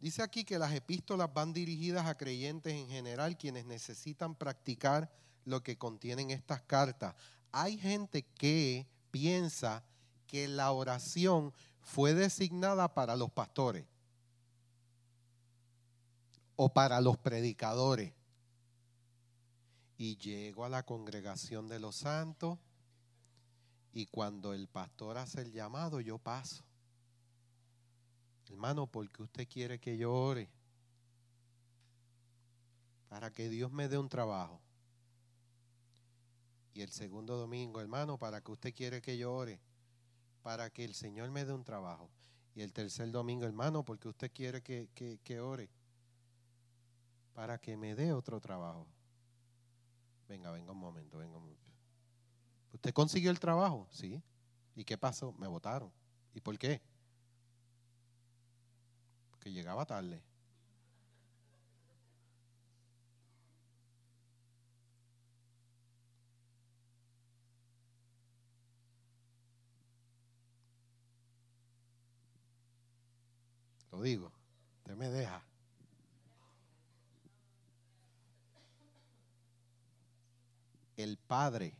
Dice 0.00 0.22
aquí 0.22 0.44
que 0.44 0.58
las 0.58 0.72
epístolas 0.72 1.32
van 1.32 1.52
dirigidas 1.52 2.06
a 2.06 2.16
creyentes 2.16 2.72
en 2.72 2.88
general, 2.88 3.36
quienes 3.36 3.66
necesitan 3.66 4.34
practicar 4.34 5.12
lo 5.44 5.62
que 5.62 5.76
contienen 5.76 6.30
estas 6.30 6.62
cartas. 6.62 7.14
Hay 7.52 7.76
gente 7.76 8.22
que 8.22 8.86
piensa 9.10 9.84
que 10.26 10.48
la 10.48 10.72
oración 10.72 11.52
fue 11.82 12.14
designada 12.14 12.94
para 12.94 13.14
los 13.16 13.30
pastores 13.30 13.84
o 16.56 16.72
para 16.72 17.00
los 17.00 17.18
predicadores. 17.18 18.14
Y 19.98 20.16
llego 20.16 20.64
a 20.64 20.70
la 20.70 20.82
congregación 20.82 21.68
de 21.68 21.78
los 21.78 21.96
santos 21.96 22.58
y 23.92 24.06
cuando 24.06 24.54
el 24.54 24.66
pastor 24.68 25.18
hace 25.18 25.42
el 25.42 25.52
llamado, 25.52 26.00
yo 26.00 26.16
paso. 26.16 26.64
Hermano, 28.50 28.86
porque 28.86 29.22
usted 29.22 29.48
quiere 29.48 29.78
que 29.78 29.96
yo 29.96 30.12
ore? 30.12 30.50
Para 33.08 33.32
que 33.32 33.48
Dios 33.48 33.72
me 33.72 33.88
dé 33.88 33.96
un 33.96 34.08
trabajo. 34.08 34.60
Y 36.74 36.82
el 36.82 36.90
segundo 36.90 37.36
domingo, 37.36 37.80
hermano, 37.80 38.18
para 38.18 38.40
que 38.40 38.52
usted 38.52 38.74
quiere 38.74 39.00
que 39.00 39.16
yo 39.16 39.32
ore? 39.32 39.60
Para 40.42 40.70
que 40.70 40.84
el 40.84 40.94
Señor 40.94 41.30
me 41.30 41.44
dé 41.44 41.52
un 41.52 41.64
trabajo. 41.64 42.10
Y 42.54 42.62
el 42.62 42.72
tercer 42.72 43.10
domingo, 43.10 43.46
hermano, 43.46 43.84
porque 43.84 44.08
usted 44.08 44.30
quiere 44.32 44.62
que, 44.62 44.88
que 44.94 45.40
ore? 45.40 45.70
Para 47.34 47.58
que 47.58 47.76
me 47.76 47.94
dé 47.94 48.12
otro 48.12 48.40
trabajo. 48.40 48.86
Venga, 50.28 50.50
venga 50.50 50.72
un 50.72 50.78
momento, 50.78 51.18
venga 51.18 51.36
un 51.36 51.44
momento. 51.44 51.70
¿Usted 52.72 52.92
consiguió 52.92 53.30
el 53.30 53.40
trabajo? 53.40 53.88
Sí. 53.90 54.22
¿Y 54.74 54.84
qué 54.84 54.98
pasó? 54.98 55.32
Me 55.32 55.46
votaron. 55.46 55.92
¿Y 56.34 56.40
por 56.40 56.58
qué? 56.58 56.80
Que 59.40 59.50
llegaba 59.50 59.86
tarde. 59.86 60.22
Lo 73.90 74.02
digo, 74.02 74.30
usted 74.78 74.94
me 74.94 75.08
deja. 75.08 75.42
El 80.96 81.16
Padre 81.16 81.74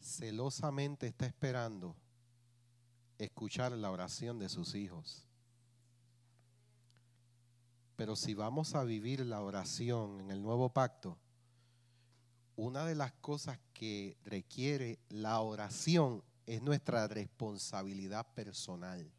celosamente 0.00 1.08
está 1.08 1.26
esperando 1.26 1.96
escuchar 3.18 3.72
la 3.72 3.90
oración 3.90 4.38
de 4.38 4.48
sus 4.48 4.74
hijos. 4.76 5.25
Pero 7.96 8.14
si 8.14 8.34
vamos 8.34 8.74
a 8.74 8.84
vivir 8.84 9.24
la 9.24 9.40
oración 9.40 10.20
en 10.20 10.30
el 10.30 10.42
nuevo 10.42 10.68
pacto, 10.68 11.18
una 12.54 12.84
de 12.84 12.94
las 12.94 13.12
cosas 13.12 13.58
que 13.72 14.16
requiere 14.24 14.98
la 15.08 15.40
oración 15.40 16.22
es 16.46 16.62
nuestra 16.62 17.08
responsabilidad 17.08 18.26
personal. 18.34 19.10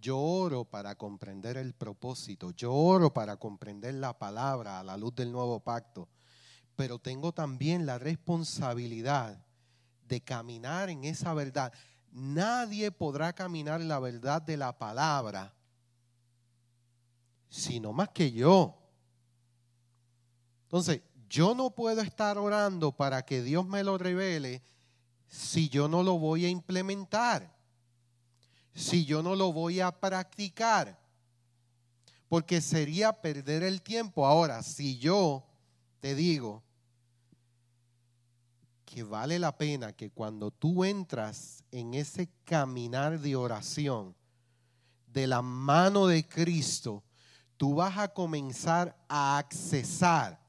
Yo 0.00 0.18
oro 0.18 0.64
para 0.64 0.94
comprender 0.94 1.56
el 1.56 1.74
propósito, 1.74 2.52
yo 2.52 2.72
oro 2.72 3.12
para 3.12 3.36
comprender 3.36 3.94
la 3.94 4.16
palabra 4.16 4.78
a 4.78 4.84
la 4.84 4.96
luz 4.96 5.14
del 5.16 5.32
nuevo 5.32 5.60
pacto, 5.60 6.08
pero 6.76 6.98
tengo 6.98 7.32
también 7.32 7.84
la 7.84 7.98
responsabilidad 7.98 9.44
de 10.06 10.20
caminar 10.20 10.88
en 10.88 11.04
esa 11.04 11.34
verdad 11.34 11.72
nadie 12.12 12.90
podrá 12.90 13.32
caminar 13.32 13.80
la 13.80 13.98
verdad 13.98 14.42
de 14.42 14.56
la 14.56 14.76
palabra, 14.76 15.54
sino 17.48 17.92
más 17.92 18.10
que 18.10 18.30
yo. 18.30 18.76
Entonces, 20.64 21.02
yo 21.28 21.54
no 21.54 21.70
puedo 21.70 22.00
estar 22.00 22.38
orando 22.38 22.92
para 22.92 23.24
que 23.24 23.42
Dios 23.42 23.66
me 23.66 23.82
lo 23.82 23.98
revele 23.98 24.62
si 25.28 25.68
yo 25.68 25.88
no 25.88 26.02
lo 26.02 26.18
voy 26.18 26.44
a 26.46 26.48
implementar, 26.48 27.54
si 28.74 29.04
yo 29.04 29.22
no 29.22 29.34
lo 29.34 29.52
voy 29.52 29.80
a 29.80 29.90
practicar, 29.90 30.98
porque 32.28 32.60
sería 32.60 33.12
perder 33.12 33.62
el 33.62 33.82
tiempo. 33.82 34.26
Ahora, 34.26 34.62
si 34.62 34.98
yo 34.98 35.46
te 36.00 36.14
digo, 36.14 36.62
que 38.88 39.02
vale 39.02 39.38
la 39.38 39.56
pena 39.56 39.92
que 39.92 40.10
cuando 40.10 40.50
tú 40.50 40.82
entras 40.82 41.62
en 41.70 41.92
ese 41.92 42.30
caminar 42.44 43.20
de 43.20 43.36
oración 43.36 44.16
de 45.06 45.26
la 45.26 45.42
mano 45.42 46.06
de 46.06 46.26
Cristo, 46.26 47.04
tú 47.58 47.74
vas 47.74 47.98
a 47.98 48.08
comenzar 48.08 48.96
a 49.06 49.36
accesar 49.36 50.40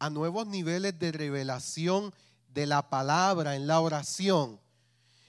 a 0.00 0.10
nuevos 0.10 0.48
niveles 0.48 0.98
de 0.98 1.12
revelación 1.12 2.12
de 2.48 2.66
la 2.66 2.90
palabra 2.90 3.54
en 3.54 3.68
la 3.68 3.80
oración. 3.80 4.58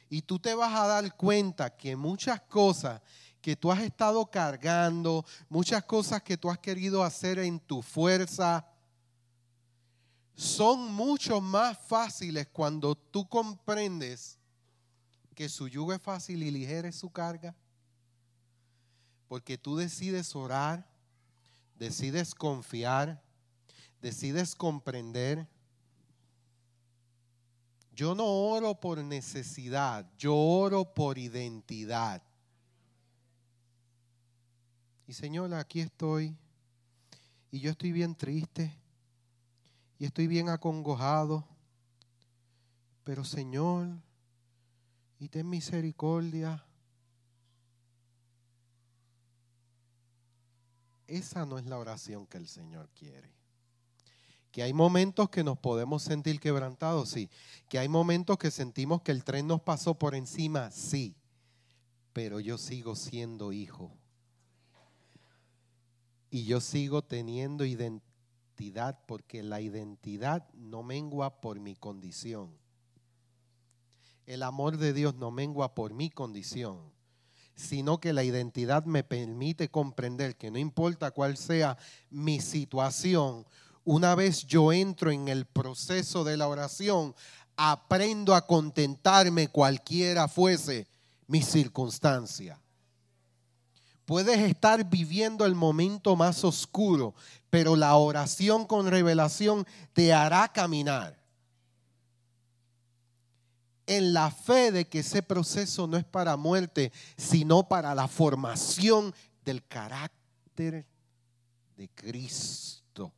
Y 0.09 0.23
tú 0.23 0.39
te 0.39 0.55
vas 0.55 0.73
a 0.73 0.87
dar 0.87 1.15
cuenta 1.15 1.75
que 1.77 1.95
muchas 1.95 2.41
cosas 2.41 3.01
que 3.39 3.55
tú 3.55 3.71
has 3.71 3.81
estado 3.81 4.25
cargando, 4.31 5.25
muchas 5.47 5.83
cosas 5.83 6.23
que 6.23 6.37
tú 6.37 6.49
has 6.49 6.57
querido 6.57 7.03
hacer 7.03 7.37
en 7.37 7.59
tu 7.59 7.81
fuerza, 7.81 8.65
son 10.35 10.91
mucho 10.93 11.41
más 11.41 11.77
fáciles 11.77 12.47
cuando 12.47 12.95
tú 12.95 13.27
comprendes 13.27 14.39
que 15.35 15.49
su 15.49 15.67
yugo 15.67 15.93
es 15.93 16.01
fácil 16.01 16.43
y 16.43 16.51
ligera 16.51 16.87
es 16.87 16.95
su 16.95 17.09
carga. 17.09 17.55
Porque 19.27 19.57
tú 19.57 19.77
decides 19.77 20.35
orar, 20.35 20.87
decides 21.75 22.35
confiar, 22.35 23.23
decides 24.01 24.55
comprender. 24.55 25.47
Yo 27.93 28.13
no 28.15 28.25
oro 28.25 28.79
por 28.79 28.97
necesidad, 29.03 30.09
yo 30.17 30.35
oro 30.35 30.93
por 30.93 31.17
identidad. 31.17 32.21
Y 35.07 35.13
Señor, 35.13 35.53
aquí 35.53 35.81
estoy. 35.81 36.35
Y 37.51 37.59
yo 37.59 37.71
estoy 37.71 37.91
bien 37.91 38.15
triste. 38.15 38.80
Y 40.01 40.05
estoy 40.05 40.25
bien 40.25 40.49
acongojado. 40.49 41.45
Pero 43.03 43.23
Señor, 43.23 43.87
y 45.19 45.29
ten 45.29 45.47
misericordia. 45.47 46.65
Esa 51.05 51.45
no 51.45 51.59
es 51.59 51.67
la 51.67 51.77
oración 51.77 52.25
que 52.25 52.39
el 52.39 52.47
Señor 52.47 52.89
quiere. 52.97 53.31
Que 54.51 54.63
hay 54.63 54.73
momentos 54.73 55.29
que 55.29 55.43
nos 55.43 55.59
podemos 55.59 56.01
sentir 56.01 56.39
quebrantados, 56.39 57.09
sí. 57.09 57.29
Que 57.69 57.77
hay 57.77 57.87
momentos 57.87 58.39
que 58.39 58.49
sentimos 58.49 59.03
que 59.03 59.11
el 59.11 59.23
tren 59.23 59.45
nos 59.45 59.61
pasó 59.61 59.93
por 59.93 60.15
encima, 60.15 60.71
sí. 60.71 61.15
Pero 62.11 62.39
yo 62.39 62.57
sigo 62.57 62.95
siendo 62.95 63.53
hijo 63.53 63.91
y 66.31 66.45
yo 66.45 66.59
sigo 66.59 67.03
teniendo 67.03 67.65
identidad 67.65 68.10
porque 69.07 69.41
la 69.41 69.59
identidad 69.59 70.47
no 70.53 70.83
mengua 70.83 71.41
por 71.41 71.59
mi 71.59 71.75
condición. 71.75 72.51
El 74.25 74.43
amor 74.43 74.77
de 74.77 74.93
Dios 74.93 75.15
no 75.15 75.31
mengua 75.31 75.73
por 75.73 75.93
mi 75.93 76.09
condición, 76.11 76.79
sino 77.55 77.99
que 77.99 78.13
la 78.13 78.23
identidad 78.23 78.85
me 78.85 79.03
permite 79.03 79.69
comprender 79.69 80.37
que 80.37 80.51
no 80.51 80.59
importa 80.59 81.11
cuál 81.11 81.37
sea 81.37 81.77
mi 82.09 82.39
situación, 82.39 83.45
una 83.83 84.13
vez 84.13 84.45
yo 84.45 84.71
entro 84.71 85.09
en 85.09 85.27
el 85.27 85.45
proceso 85.45 86.23
de 86.23 86.37
la 86.37 86.47
oración, 86.47 87.15
aprendo 87.57 88.35
a 88.35 88.45
contentarme 88.45 89.47
cualquiera 89.47 90.27
fuese 90.27 90.87
mi 91.25 91.41
circunstancia. 91.41 92.61
Puedes 94.05 94.39
estar 94.39 94.87
viviendo 94.89 95.45
el 95.45 95.55
momento 95.55 96.15
más 96.15 96.43
oscuro, 96.43 97.15
pero 97.51 97.75
la 97.75 97.95
oración 97.95 98.65
con 98.65 98.87
revelación 98.87 99.67
te 99.93 100.13
hará 100.13 100.47
caminar 100.47 101.21
en 103.85 104.13
la 104.13 104.31
fe 104.31 104.71
de 104.71 104.87
que 104.87 104.99
ese 104.99 105.21
proceso 105.21 105.85
no 105.85 105.97
es 105.97 106.05
para 106.05 106.37
muerte, 106.37 106.93
sino 107.17 107.67
para 107.67 107.93
la 107.93 108.07
formación 108.07 109.13
del 109.43 109.67
carácter 109.67 110.85
de 111.75 111.89
Cristo. 111.93 113.11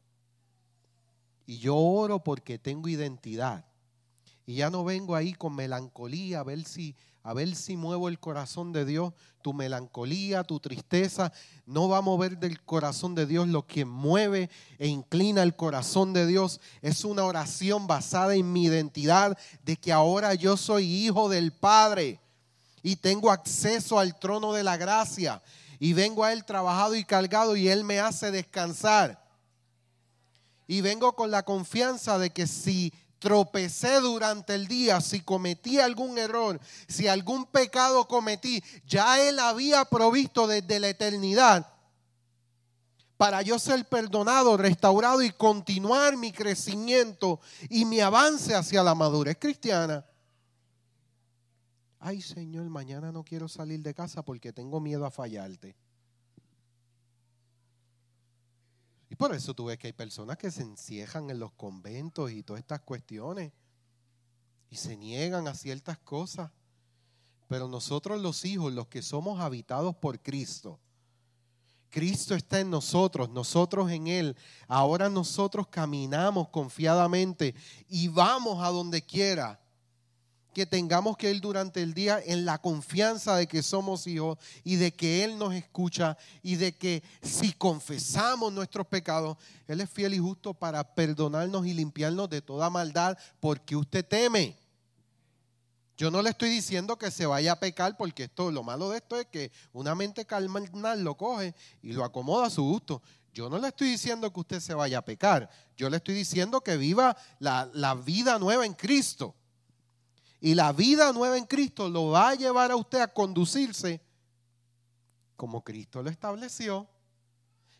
Y 1.45 1.59
yo 1.59 1.75
oro 1.75 2.23
porque 2.23 2.57
tengo 2.57 2.87
identidad. 2.87 3.63
Y 4.47 4.55
ya 4.55 4.71
no 4.71 4.83
vengo 4.83 5.15
ahí 5.15 5.33
con 5.33 5.53
melancolía 5.53 6.39
a 6.39 6.43
ver 6.43 6.63
si 6.65 6.95
a 7.23 7.33
ver 7.33 7.55
si 7.55 7.77
muevo 7.77 8.09
el 8.09 8.19
corazón 8.19 8.73
de 8.73 8.83
Dios, 8.83 9.13
tu 9.41 9.53
melancolía, 9.53 10.43
tu 10.43 10.59
tristeza, 10.59 11.31
no 11.65 11.87
va 11.87 11.99
a 11.99 12.01
mover 12.01 12.37
del 12.37 12.61
corazón 12.61 13.15
de 13.15 13.25
Dios. 13.25 13.47
Lo 13.47 13.65
que 13.65 13.85
mueve 13.85 14.49
e 14.77 14.87
inclina 14.87 15.41
el 15.41 15.55
corazón 15.55 16.11
de 16.11 16.27
Dios 16.27 16.59
es 16.81 17.05
una 17.05 17.23
oración 17.23 17.87
basada 17.87 18.35
en 18.35 18.51
mi 18.51 18.65
identidad 18.65 19.37
de 19.63 19.77
que 19.77 19.93
ahora 19.93 20.33
yo 20.33 20.57
soy 20.57 20.83
hijo 20.83 21.29
del 21.29 21.53
Padre 21.53 22.19
y 22.81 22.97
tengo 22.97 23.31
acceso 23.31 23.99
al 23.99 24.19
trono 24.19 24.51
de 24.51 24.63
la 24.63 24.75
gracia 24.75 25.41
y 25.79 25.93
vengo 25.93 26.25
a 26.25 26.33
Él 26.33 26.43
trabajado 26.43 26.95
y 26.95 27.05
cargado 27.05 27.55
y 27.55 27.69
Él 27.69 27.85
me 27.85 28.01
hace 28.01 28.31
descansar. 28.31 29.23
Y 30.67 30.81
vengo 30.81 31.15
con 31.15 31.31
la 31.31 31.43
confianza 31.43 32.17
de 32.17 32.31
que 32.31 32.47
si 32.47 32.93
tropecé 33.23 34.01
durante 34.01 34.53
el 34.53 34.67
día, 34.67 34.99
si 34.99 35.21
cometí 35.21 35.79
algún 35.79 36.17
error, 36.17 36.59
si 36.89 37.07
algún 37.07 37.45
pecado 37.45 38.05
cometí, 38.05 38.61
ya 38.85 39.25
Él 39.25 39.39
había 39.39 39.85
provisto 39.85 40.45
desde 40.45 40.77
la 40.81 40.89
eternidad 40.89 41.69
para 43.15 43.41
yo 43.41 43.57
ser 43.59 43.85
perdonado, 43.85 44.57
restaurado 44.57 45.21
y 45.21 45.29
continuar 45.31 46.17
mi 46.17 46.33
crecimiento 46.33 47.39
y 47.69 47.85
mi 47.85 48.01
avance 48.01 48.53
hacia 48.53 48.83
la 48.83 48.93
madurez 48.93 49.37
cristiana. 49.39 50.05
Ay 52.01 52.21
Señor, 52.21 52.65
mañana 52.65 53.13
no 53.13 53.23
quiero 53.23 53.47
salir 53.47 53.79
de 53.79 53.93
casa 53.93 54.21
porque 54.21 54.51
tengo 54.51 54.81
miedo 54.81 55.05
a 55.05 55.11
fallarte. 55.11 55.77
Y 59.09 59.12
por 59.23 59.33
eso 59.33 59.53
tú 59.53 59.63
ves 59.63 59.77
que 59.77 59.87
hay 59.87 59.93
personas 59.93 60.35
que 60.35 60.51
se 60.51 60.63
encierran 60.63 61.29
en 61.29 61.39
los 61.39 61.53
conventos 61.53 62.29
y 62.29 62.43
todas 62.43 62.59
estas 62.59 62.81
cuestiones 62.81 63.53
y 64.69 64.75
se 64.75 64.97
niegan 64.97 65.47
a 65.47 65.55
ciertas 65.55 65.97
cosas. 65.97 66.51
Pero 67.47 67.69
nosotros 67.69 68.19
los 68.19 68.43
hijos, 68.43 68.73
los 68.73 68.87
que 68.87 69.01
somos 69.01 69.39
habitados 69.39 69.95
por 69.95 70.19
Cristo, 70.19 70.77
Cristo 71.89 72.35
está 72.35 72.59
en 72.59 72.69
nosotros, 72.69 73.29
nosotros 73.29 73.89
en 73.91 74.07
Él. 74.07 74.35
Ahora 74.67 75.07
nosotros 75.07 75.67
caminamos 75.69 76.49
confiadamente 76.49 77.55
y 77.87 78.09
vamos 78.09 78.61
a 78.61 78.71
donde 78.71 79.03
quiera 79.03 79.57
que 80.53 80.65
tengamos 80.65 81.17
que 81.17 81.31
ir 81.31 81.41
durante 81.41 81.81
el 81.81 81.93
día 81.93 82.21
en 82.23 82.45
la 82.45 82.59
confianza 82.59 83.35
de 83.35 83.47
que 83.47 83.63
somos 83.63 84.07
hijos 84.07 84.37
y 84.63 84.77
de 84.77 84.93
que 84.93 85.23
Él 85.23 85.37
nos 85.37 85.53
escucha 85.53 86.17
y 86.41 86.55
de 86.55 86.77
que 86.77 87.03
si 87.21 87.51
confesamos 87.51 88.53
nuestros 88.53 88.87
pecados, 88.87 89.37
Él 89.67 89.81
es 89.81 89.89
fiel 89.89 90.13
y 90.13 90.19
justo 90.19 90.53
para 90.53 90.95
perdonarnos 90.95 91.65
y 91.65 91.73
limpiarnos 91.73 92.29
de 92.29 92.41
toda 92.41 92.69
maldad 92.69 93.17
porque 93.39 93.75
usted 93.75 94.05
teme. 94.05 94.55
Yo 95.97 96.09
no 96.09 96.21
le 96.21 96.31
estoy 96.31 96.49
diciendo 96.49 96.97
que 96.97 97.11
se 97.11 97.25
vaya 97.25 97.53
a 97.53 97.59
pecar 97.59 97.97
porque 97.97 98.23
esto, 98.23 98.51
lo 98.51 98.63
malo 98.63 98.89
de 98.89 98.97
esto 98.97 99.19
es 99.19 99.27
que 99.27 99.51
una 99.73 99.93
mente 99.93 100.25
carnal 100.25 101.03
lo 101.03 101.15
coge 101.15 101.53
y 101.81 101.93
lo 101.93 102.03
acomoda 102.03 102.47
a 102.47 102.49
su 102.49 102.63
gusto. 102.63 103.01
Yo 103.33 103.49
no 103.49 103.57
le 103.57 103.69
estoy 103.69 103.89
diciendo 103.89 104.31
que 104.31 104.39
usted 104.39 104.59
se 104.59 104.73
vaya 104.73 104.99
a 104.99 105.05
pecar. 105.05 105.49
Yo 105.75 105.89
le 105.89 105.97
estoy 105.97 106.13
diciendo 106.13 106.61
que 106.61 106.77
viva 106.77 107.17
la, 107.39 107.69
la 107.73 107.95
vida 107.95 108.37
nueva 108.37 108.65
en 108.65 108.73
Cristo. 108.73 109.35
Y 110.45 110.55
la 110.55 110.73
vida 110.73 111.13
nueva 111.13 111.37
en 111.37 111.45
Cristo 111.45 111.87
lo 111.87 112.09
va 112.09 112.31
a 112.31 112.35
llevar 112.35 112.69
a 112.69 112.75
usted 112.75 112.99
a 112.99 113.07
conducirse 113.07 114.01
como 115.37 115.63
Cristo 115.63 116.03
lo 116.03 116.09
estableció. 116.09 116.85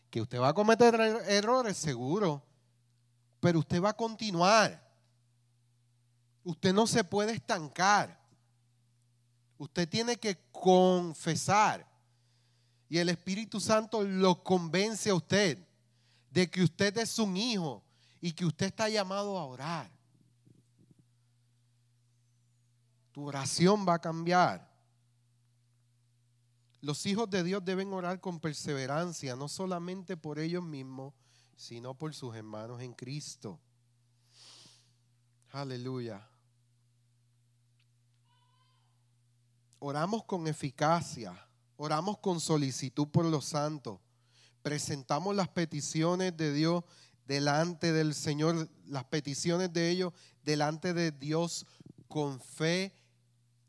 Que 0.08 0.22
usted 0.22 0.40
va 0.40 0.48
a 0.48 0.54
cometer 0.54 0.94
er-, 0.94 1.30
errores, 1.30 1.76
seguro. 1.76 2.42
Pero 3.38 3.58
usted 3.58 3.82
va 3.82 3.90
a 3.90 3.96
continuar. 3.96 4.82
Usted 6.42 6.72
no 6.72 6.86
se 6.86 7.04
puede 7.04 7.32
estancar. 7.32 8.18
Usted 9.58 9.86
tiene 9.86 10.16
que 10.16 10.50
confesar. 10.50 11.86
Y 12.88 12.96
el 12.96 13.10
Espíritu 13.10 13.60
Santo 13.60 14.02
lo 14.02 14.42
convence 14.42 15.10
a 15.10 15.14
usted 15.14 15.58
de 16.30 16.50
que 16.50 16.62
usted 16.62 16.96
es 16.96 17.18
un 17.18 17.36
hijo 17.36 17.84
y 18.22 18.32
que 18.32 18.46
usted 18.46 18.68
está 18.68 18.88
llamado 18.88 19.38
a 19.38 19.44
orar. 19.44 19.93
Tu 23.14 23.24
oración 23.24 23.86
va 23.88 23.94
a 23.94 24.00
cambiar. 24.00 24.68
Los 26.80 27.06
hijos 27.06 27.30
de 27.30 27.44
Dios 27.44 27.64
deben 27.64 27.92
orar 27.92 28.20
con 28.20 28.40
perseverancia, 28.40 29.36
no 29.36 29.46
solamente 29.46 30.16
por 30.16 30.40
ellos 30.40 30.64
mismos, 30.64 31.14
sino 31.56 31.94
por 31.94 32.12
sus 32.12 32.34
hermanos 32.34 32.82
en 32.82 32.92
Cristo. 32.92 33.60
Aleluya. 35.52 36.28
Oramos 39.78 40.24
con 40.24 40.48
eficacia, 40.48 41.40
oramos 41.76 42.18
con 42.18 42.40
solicitud 42.40 43.06
por 43.06 43.26
los 43.26 43.44
santos, 43.44 44.00
presentamos 44.60 45.36
las 45.36 45.48
peticiones 45.48 46.36
de 46.36 46.52
Dios 46.52 46.82
delante 47.26 47.92
del 47.92 48.12
Señor, 48.12 48.68
las 48.86 49.04
peticiones 49.04 49.72
de 49.72 49.90
ellos 49.90 50.12
delante 50.42 50.92
de 50.92 51.12
Dios 51.12 51.64
con 52.08 52.40
fe 52.40 52.92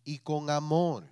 y 0.05 0.19
con 0.19 0.49
amor. 0.49 1.03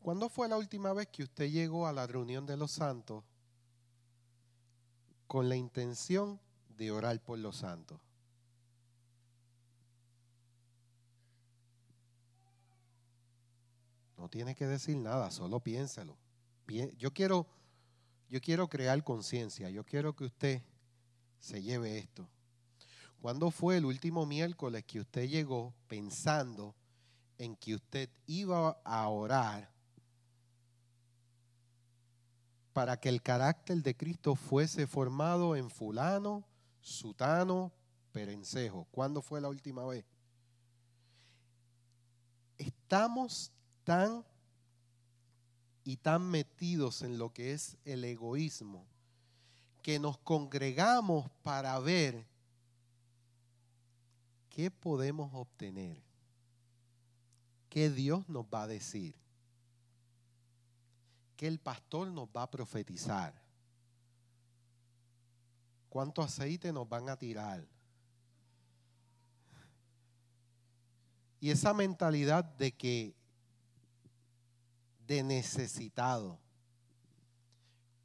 ¿Cuándo 0.00 0.28
fue 0.28 0.48
la 0.48 0.56
última 0.56 0.92
vez 0.92 1.08
que 1.08 1.24
usted 1.24 1.50
llegó 1.50 1.88
a 1.88 1.92
la 1.92 2.06
reunión 2.06 2.46
de 2.46 2.56
los 2.56 2.70
santos 2.70 3.24
con 5.26 5.48
la 5.48 5.56
intención 5.56 6.38
de 6.68 6.92
orar 6.92 7.20
por 7.20 7.38
los 7.40 7.56
santos? 7.56 7.98
No 14.16 14.28
tiene 14.28 14.54
que 14.54 14.66
decir 14.66 14.96
nada, 14.96 15.30
solo 15.30 15.58
piénselo. 15.60 16.16
Yo 16.98 17.12
quiero, 17.12 17.46
yo 18.28 18.40
quiero 18.40 18.68
crear 18.68 19.02
conciencia, 19.02 19.70
yo 19.70 19.84
quiero 19.84 20.14
que 20.14 20.24
usted 20.24 20.62
se 21.38 21.62
lleve 21.62 21.98
esto. 21.98 22.28
¿Cuándo 23.20 23.50
fue 23.50 23.78
el 23.78 23.84
último 23.84 24.26
miércoles 24.26 24.84
que 24.84 25.00
usted 25.00 25.28
llegó 25.28 25.74
pensando 25.88 26.74
en 27.38 27.56
que 27.56 27.74
usted 27.74 28.08
iba 28.26 28.78
a 28.84 29.08
orar 29.08 29.70
para 32.72 32.98
que 32.98 33.08
el 33.08 33.22
carácter 33.22 33.82
de 33.82 33.96
Cristo 33.96 34.34
fuese 34.34 34.86
formado 34.86 35.56
en 35.56 35.70
fulano, 35.70 36.44
sutano, 36.80 37.72
perencejo. 38.12 38.86
¿Cuándo 38.90 39.22
fue 39.22 39.40
la 39.40 39.48
última 39.48 39.84
vez? 39.86 40.04
Estamos 42.58 43.50
tan 43.82 44.24
y 45.84 45.96
tan 45.96 46.30
metidos 46.30 47.02
en 47.02 47.18
lo 47.18 47.32
que 47.32 47.52
es 47.52 47.76
el 47.84 48.04
egoísmo 48.04 48.86
que 49.82 49.98
nos 49.98 50.18
congregamos 50.18 51.30
para 51.42 51.78
ver 51.78 52.26
qué 54.56 54.70
podemos 54.70 55.28
obtener, 55.34 56.02
qué 57.68 57.90
Dios 57.90 58.26
nos 58.26 58.46
va 58.46 58.62
a 58.62 58.66
decir 58.66 59.14
que 61.36 61.46
el 61.46 61.58
pastor 61.58 62.08
nos 62.08 62.26
va 62.28 62.44
a 62.44 62.50
profetizar. 62.50 63.34
¿Cuánto 65.90 66.22
aceite 66.22 66.72
nos 66.72 66.88
van 66.88 67.10
a 67.10 67.18
tirar? 67.18 67.68
Y 71.38 71.50
esa 71.50 71.74
mentalidad 71.74 72.42
de 72.42 72.72
que, 72.72 73.14
de 75.06 75.22
necesitado, 75.22 76.38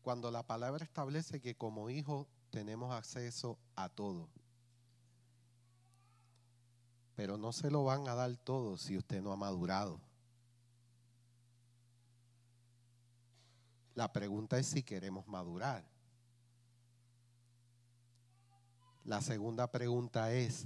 cuando 0.01 0.29
la 0.29 0.45
palabra 0.45 0.83
establece 0.83 1.39
que 1.39 1.55
como 1.55 1.89
hijos 1.89 2.27
tenemos 2.49 2.93
acceso 2.93 3.57
a 3.73 3.87
todo. 3.87 4.27
Pero 7.21 7.37
no 7.37 7.51
se 7.51 7.69
lo 7.69 7.83
van 7.83 8.07
a 8.07 8.15
dar 8.15 8.35
todo 8.35 8.77
si 8.77 8.97
usted 8.97 9.21
no 9.21 9.31
ha 9.31 9.35
madurado. 9.35 10.01
La 13.93 14.11
pregunta 14.11 14.57
es 14.57 14.65
si 14.65 14.81
queremos 14.81 15.27
madurar. 15.27 15.85
La 19.03 19.21
segunda 19.21 19.67
pregunta 19.69 20.33
es, 20.33 20.65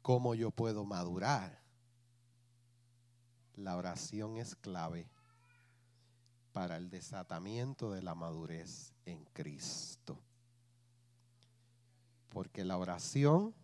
¿cómo 0.00 0.36
yo 0.36 0.52
puedo 0.52 0.84
madurar? 0.84 1.60
La 3.56 3.76
oración 3.76 4.36
es 4.36 4.54
clave 4.54 5.10
para 6.52 6.76
el 6.76 6.88
desatamiento 6.88 7.90
de 7.90 8.02
la 8.02 8.14
madurez 8.14 8.92
en 9.06 9.24
Cristo. 9.32 10.20
Porque 12.28 12.64
la 12.64 12.78
oración 12.78 13.56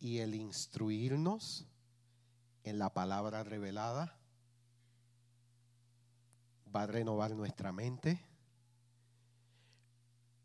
y 0.00 0.18
el 0.18 0.34
instruirnos 0.34 1.66
en 2.64 2.78
la 2.78 2.92
palabra 2.92 3.44
revelada 3.44 4.16
va 6.74 6.82
a 6.82 6.86
renovar 6.86 7.34
nuestra 7.34 7.72
mente 7.72 8.20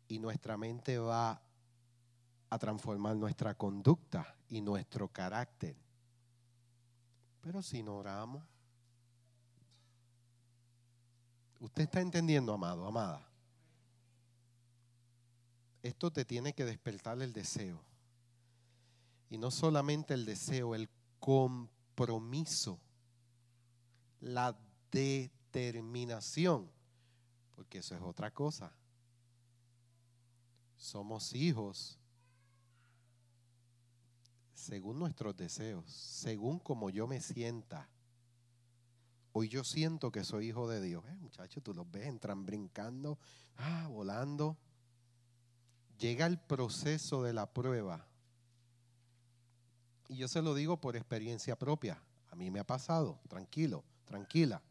y 0.08 0.18
nuestra 0.18 0.56
mente 0.56 0.98
va 0.98 1.40
a 2.50 2.58
transformar 2.58 3.16
nuestra 3.16 3.54
conducta 3.54 4.34
y 4.48 4.60
nuestro 4.60 5.08
carácter. 5.08 5.76
Pero 7.40 7.62
si 7.62 7.82
no 7.82 7.96
oramos, 7.96 8.42
usted 11.60 11.82
está 11.82 12.00
entendiendo, 12.00 12.52
amado, 12.54 12.86
amada. 12.86 13.26
Esto 15.82 16.10
te 16.10 16.24
tiene 16.24 16.54
que 16.54 16.64
despertar 16.64 17.20
el 17.20 17.32
deseo. 17.32 17.78
Y 19.30 19.38
no 19.38 19.50
solamente 19.50 20.14
el 20.14 20.24
deseo, 20.24 20.74
el 20.74 20.88
compromiso, 21.18 22.78
la 24.20 24.56
de 24.90 25.30
determinación, 25.60 26.68
porque 27.54 27.78
eso 27.78 27.94
es 27.94 28.02
otra 28.02 28.32
cosa. 28.32 28.72
Somos 30.76 31.32
hijos 31.34 31.98
según 34.54 34.98
nuestros 34.98 35.36
deseos, 35.36 35.90
según 35.90 36.58
como 36.58 36.90
yo 36.90 37.06
me 37.06 37.20
sienta. 37.20 37.88
Hoy 39.32 39.48
yo 39.48 39.64
siento 39.64 40.10
que 40.10 40.24
soy 40.24 40.48
hijo 40.48 40.68
de 40.68 40.80
Dios. 40.80 41.04
Eh, 41.08 41.16
muchachos, 41.16 41.62
tú 41.62 41.74
los 41.74 41.90
ves, 41.90 42.06
entran 42.06 42.46
brincando, 42.46 43.18
ah, 43.56 43.88
volando. 43.90 44.56
Llega 45.98 46.26
el 46.26 46.38
proceso 46.38 47.22
de 47.22 47.32
la 47.32 47.52
prueba. 47.52 48.06
Y 50.08 50.16
yo 50.16 50.28
se 50.28 50.42
lo 50.42 50.54
digo 50.54 50.80
por 50.80 50.96
experiencia 50.96 51.56
propia. 51.56 52.00
A 52.30 52.36
mí 52.36 52.50
me 52.50 52.60
ha 52.60 52.64
pasado, 52.64 53.18
tranquilo, 53.28 53.84
tranquila 54.04 54.62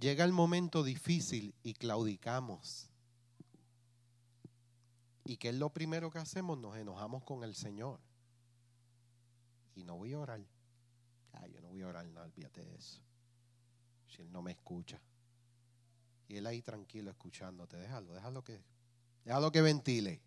llega 0.00 0.24
el 0.24 0.32
momento 0.32 0.82
difícil 0.82 1.54
y 1.62 1.74
claudicamos. 1.74 2.88
¿Y 5.24 5.36
qué 5.36 5.50
es 5.50 5.54
lo 5.54 5.70
primero 5.70 6.10
que 6.10 6.18
hacemos? 6.18 6.58
Nos 6.58 6.76
enojamos 6.76 7.22
con 7.24 7.44
el 7.44 7.54
Señor. 7.54 7.98
Y 9.74 9.84
no 9.84 9.96
voy 9.96 10.12
a 10.12 10.18
orar. 10.18 10.40
Ay, 11.32 11.52
yo 11.52 11.60
no 11.60 11.68
voy 11.68 11.82
a 11.82 11.88
orar 11.88 12.06
nada, 12.06 12.26
olvídate 12.26 12.64
de 12.64 12.74
eso. 12.74 13.00
Si 14.06 14.20
Él 14.20 14.30
no 14.30 14.42
me 14.42 14.52
escucha. 14.52 15.00
Y 16.28 16.36
Él 16.36 16.46
ahí 16.46 16.62
tranquilo 16.62 17.10
escuchándote. 17.10 17.78
Déjalo, 17.78 18.12
déjalo 18.12 18.44
que, 18.44 18.62
déjalo 19.24 19.50
que 19.50 19.62
ventile. 19.62 20.20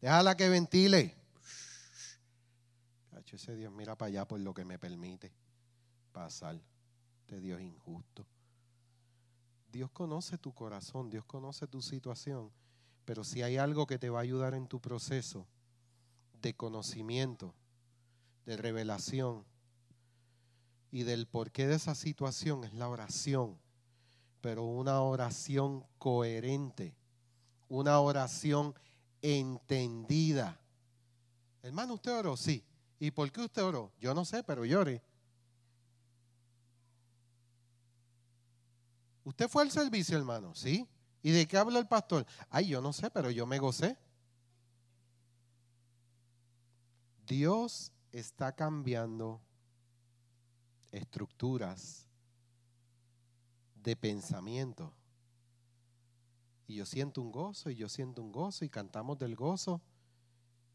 Déjala 0.00 0.36
que 0.36 0.48
ventile. 0.48 1.14
Ese 3.34 3.56
Dios 3.56 3.72
mira 3.72 3.98
para 3.98 4.06
allá 4.08 4.28
por 4.28 4.38
lo 4.38 4.54
que 4.54 4.64
me 4.64 4.78
permite 4.78 5.32
pasar. 6.12 6.60
Este 7.22 7.40
Dios 7.40 7.60
injusto. 7.60 8.24
Dios 9.72 9.90
conoce 9.90 10.38
tu 10.38 10.54
corazón, 10.54 11.10
Dios 11.10 11.24
conoce 11.24 11.66
tu 11.66 11.82
situación, 11.82 12.52
pero 13.04 13.24
si 13.24 13.42
hay 13.42 13.56
algo 13.56 13.86
que 13.86 13.98
te 13.98 14.08
va 14.10 14.20
a 14.20 14.22
ayudar 14.22 14.54
en 14.54 14.68
tu 14.68 14.80
proceso 14.80 15.46
de 16.40 16.54
conocimiento, 16.54 17.52
de 18.44 18.56
revelación 18.56 19.44
y 20.92 21.02
del 21.02 21.26
porqué 21.26 21.66
de 21.66 21.74
esa 21.74 21.94
situación 21.96 22.64
es 22.64 22.72
la 22.72 22.88
oración, 22.88 23.58
pero 24.40 24.62
una 24.62 25.02
oración 25.02 25.84
coherente, 25.98 26.96
una 27.68 27.98
oración 27.98 28.72
entendida. 29.20 30.60
Hermano, 31.62 31.94
¿usted 31.94 32.16
oró? 32.16 32.36
Sí. 32.36 32.64
¿Y 32.98 33.10
por 33.10 33.30
qué 33.30 33.42
usted 33.42 33.62
oró? 33.62 33.92
Yo 34.00 34.14
no 34.14 34.24
sé, 34.24 34.42
pero 34.42 34.64
llore. 34.64 35.02
¿Usted 39.24 39.48
fue 39.48 39.62
al 39.62 39.70
servicio, 39.70 40.16
hermano? 40.16 40.54
Sí. 40.54 40.88
¿Y 41.22 41.32
de 41.32 41.46
qué 41.48 41.58
habla 41.58 41.78
el 41.78 41.88
pastor? 41.88 42.24
Ay, 42.48 42.68
yo 42.68 42.80
no 42.80 42.92
sé, 42.92 43.10
pero 43.10 43.30
yo 43.30 43.46
me 43.46 43.58
gocé. 43.58 43.98
Dios 47.26 47.92
está 48.12 48.52
cambiando 48.52 49.40
estructuras 50.92 52.06
de 53.74 53.96
pensamiento. 53.96 54.92
Y 56.68 56.76
yo 56.76 56.86
siento 56.86 57.20
un 57.20 57.32
gozo, 57.32 57.70
y 57.70 57.76
yo 57.76 57.88
siento 57.88 58.22
un 58.22 58.32
gozo, 58.32 58.64
y 58.64 58.68
cantamos 58.68 59.18
del 59.18 59.36
gozo. 59.36 59.80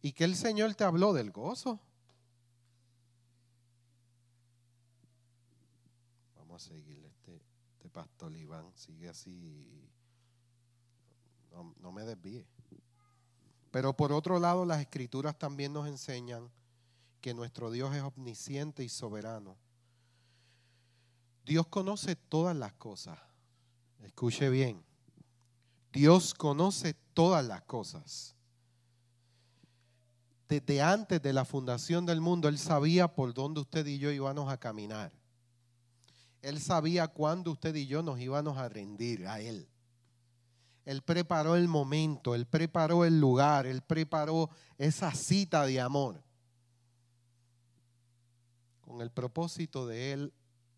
¿Y 0.01 0.11
que 0.13 0.23
el 0.23 0.35
Señor 0.35 0.75
te 0.75 0.83
habló 0.83 1.13
del 1.13 1.31
gozo? 1.31 1.79
Vamos 6.61 6.67
a 6.67 6.73
seguirle 6.73 7.11
pastor 7.91 8.35
Iván, 8.37 8.71
sigue 8.75 9.09
así, 9.09 9.89
no, 11.51 11.73
no 11.79 11.91
me 11.91 12.03
desvíe. 12.03 12.45
Pero 13.71 13.93
por 13.93 14.13
otro 14.13 14.39
lado, 14.39 14.65
las 14.65 14.79
escrituras 14.79 15.37
también 15.37 15.73
nos 15.73 15.87
enseñan 15.87 16.49
que 17.19 17.33
nuestro 17.33 17.69
Dios 17.71 17.93
es 17.95 18.01
omnisciente 18.01 18.83
y 18.83 18.89
soberano. 18.89 19.57
Dios 21.45 21.67
conoce 21.67 22.15
todas 22.15 22.55
las 22.55 22.73
cosas, 22.73 23.19
Escuche 24.03 24.49
bien. 24.49 24.83
Dios 25.91 26.33
conoce 26.33 26.93
todas 27.13 27.45
las 27.45 27.61
cosas. 27.63 28.35
Desde 30.47 30.81
antes 30.81 31.21
de 31.21 31.33
la 31.33 31.45
fundación 31.45 32.05
del 32.05 32.21
mundo, 32.21 32.47
Él 32.47 32.57
sabía 32.57 33.13
por 33.13 33.33
dónde 33.33 33.61
usted 33.61 33.85
y 33.85 33.99
yo 33.99 34.11
íbamos 34.11 34.51
a 34.51 34.57
caminar. 34.57 35.20
Él 36.41 36.59
sabía 36.59 37.07
cuándo 37.07 37.51
usted 37.51 37.75
y 37.75 37.85
yo 37.85 38.01
nos 38.01 38.19
íbamos 38.19 38.57
a 38.57 38.67
rendir 38.67 39.27
a 39.27 39.39
Él. 39.41 39.67
Él 40.85 41.03
preparó 41.03 41.55
el 41.55 41.67
momento, 41.67 42.33
Él 42.33 42.47
preparó 42.47 43.05
el 43.05 43.19
lugar, 43.19 43.67
Él 43.67 43.81
preparó 43.81 44.49
esa 44.77 45.13
cita 45.13 45.65
de 45.65 45.79
amor 45.79 46.23
con 48.81 49.01
el 49.01 49.11
propósito 49.11 49.87
de 49.87 50.11
Él, 50.11 50.33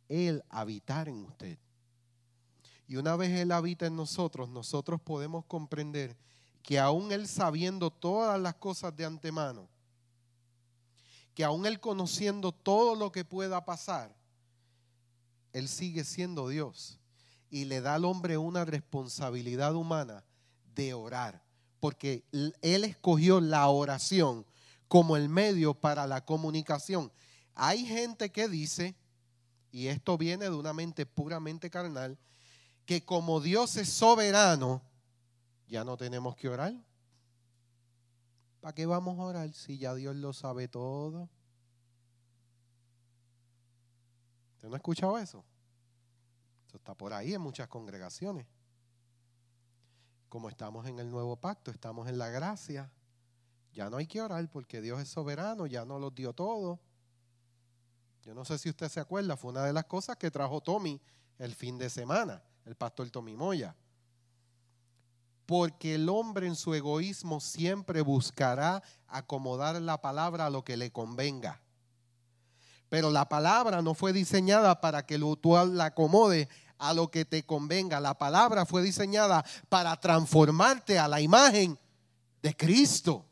Él 0.10 0.43
habitar 0.49 1.08
en 1.08 1.23
usted. 1.23 1.58
Y 2.88 2.97
una 2.97 3.15
vez 3.15 3.32
Él 3.32 3.52
habita 3.52 3.86
en 3.86 3.95
nosotros, 3.95 4.49
nosotros 4.49 5.02
podemos 5.02 5.45
comprender 5.45 6.17
que 6.62 6.80
aún 6.80 7.12
Él 7.12 7.28
sabiendo 7.28 7.89
todas 7.89 8.39
las 8.39 8.56
cosas 8.56 8.95
de 8.95 9.06
antemano, 9.06 9.67
que 11.34 11.43
aún 11.43 11.65
Él 11.65 11.80
conociendo 11.80 12.52
todo 12.52 12.93
lo 12.95 13.12
que 13.12 13.26
pueda 13.26 13.63
pasar, 13.65 14.13
Él 15.53 15.69
sigue 15.69 16.03
siendo 16.03 16.49
Dios 16.49 16.99
y 17.49 17.65
le 17.65 17.81
da 17.81 17.95
al 17.95 18.05
hombre 18.05 18.37
una 18.37 18.65
responsabilidad 18.65 19.75
humana 19.75 20.25
de 20.75 20.93
orar, 20.95 21.43
porque 21.79 22.25
Él 22.31 22.83
escogió 22.83 23.39
la 23.39 23.67
oración 23.67 24.45
como 24.87 25.15
el 25.15 25.29
medio 25.29 25.75
para 25.75 26.07
la 26.07 26.25
comunicación. 26.25 27.11
Hay 27.53 27.85
gente 27.85 28.31
que 28.31 28.47
dice, 28.47 28.95
y 29.71 29.87
esto 29.87 30.17
viene 30.17 30.45
de 30.45 30.55
una 30.55 30.73
mente 30.73 31.05
puramente 31.05 31.69
carnal, 31.69 32.17
que 32.85 33.05
como 33.05 33.39
Dios 33.39 33.77
es 33.77 33.89
soberano, 33.89 34.81
ya 35.67 35.83
no 35.83 35.95
tenemos 35.95 36.35
que 36.35 36.49
orar. 36.49 36.73
¿Para 38.59 38.73
qué 38.73 38.85
vamos 38.85 39.19
a 39.19 39.23
orar 39.23 39.53
si 39.53 39.77
ya 39.77 39.93
Dios 39.93 40.15
lo 40.15 40.33
sabe 40.33 40.67
todo? 40.67 41.29
¿Usted 44.63 44.69
no 44.69 44.76
ha 44.76 44.78
escuchado 44.78 45.17
eso? 45.17 45.43
Eso 46.65 46.78
está 46.78 46.95
por 46.95 47.12
ahí 47.12 47.34
en 47.34 47.41
muchas 47.41 47.67
congregaciones. 47.67 48.47
Como 50.30 50.47
estamos 50.47 50.88
en 50.88 50.99
el 50.99 51.12
nuevo 51.12 51.36
pacto, 51.36 51.69
estamos 51.69 52.08
en 52.08 52.17
la 52.17 52.30
gracia, 52.30 52.89
ya 53.73 53.89
no 53.89 53.97
hay 53.97 54.08
que 54.08 54.21
orar 54.21 54.49
porque 54.49 54.80
Dios 54.80 55.02
es 55.02 55.10
soberano, 55.10 55.67
ya 55.67 55.84
no 55.84 55.99
los 55.99 56.15
dio 56.15 56.32
todo. 56.32 56.80
Yo 58.21 58.34
no 58.34 58.45
sé 58.45 58.58
si 58.58 58.69
usted 58.69 58.88
se 58.88 59.02
acuerda, 59.02 59.36
fue 59.36 59.52
una 59.52 59.65
de 59.65 59.73
las 59.73 59.84
cosas 59.84 60.15
que 60.15 60.32
trajo 60.32 60.62
Tommy 60.62 61.02
el 61.39 61.54
fin 61.54 61.78
de 61.78 61.89
semana, 61.89 62.41
el 62.63 62.76
pastor 62.76 63.10
Tommy 63.10 63.36
Moya. 63.36 63.76
Porque 65.45 65.95
el 65.95 66.08
hombre 66.08 66.47
en 66.47 66.56
su 66.56 66.73
egoísmo 66.73 67.41
siempre 67.41 67.99
buscará 68.02 68.82
acomodar 69.08 69.82
la 69.82 69.99
palabra 69.99 70.45
a 70.45 70.49
lo 70.49 70.63
que 70.63 70.78
le 70.78 70.89
convenga. 70.89 71.60
Pero 72.93 73.10
la 73.10 73.27
palabra 73.27 73.82
no 73.82 73.95
fue 73.95 74.13
diseñada 74.13 74.79
para 74.79 75.03
que 75.03 75.17
tú 75.17 75.58
la 75.71 75.86
acomode 75.86 76.47
a 76.77 76.93
lo 76.93 77.10
que 77.10 77.25
te 77.25 77.43
convenga. 77.43 77.99
La 77.99 78.15
palabra 78.15 78.67
fue 78.67 78.84
diseñada 78.84 79.43
para 79.67 79.99
transformarte 79.99 80.99
a 80.99 81.08
la 81.08 81.19
imagen 81.19 81.79
de 82.43 82.56
Cristo. 82.56 83.25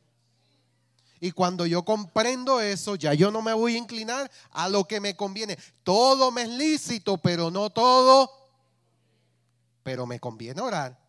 Y 1.19 1.30
cuando 1.32 1.67
yo 1.67 1.86
comprendo 1.86 2.60
eso, 2.60 2.95
ya 2.95 3.13
yo 3.13 3.30
no 3.30 3.43
me 3.43 3.54
voy 3.54 3.76
a 3.76 3.78
inclinar 3.78 4.32
a 4.50 4.67
lo 4.67 4.86
que 4.86 5.00
me 5.00 5.15
conviene. 5.15 5.60
Todo 5.84 6.32
me 6.32 6.41
es 6.41 6.50
lícito, 6.50 7.19
pero 7.19 7.52
no 7.52 7.69
todo. 7.69 8.32
Pero 9.84 10.08
me 10.08 10.19
conviene 10.19 10.60
orar. 10.60 11.00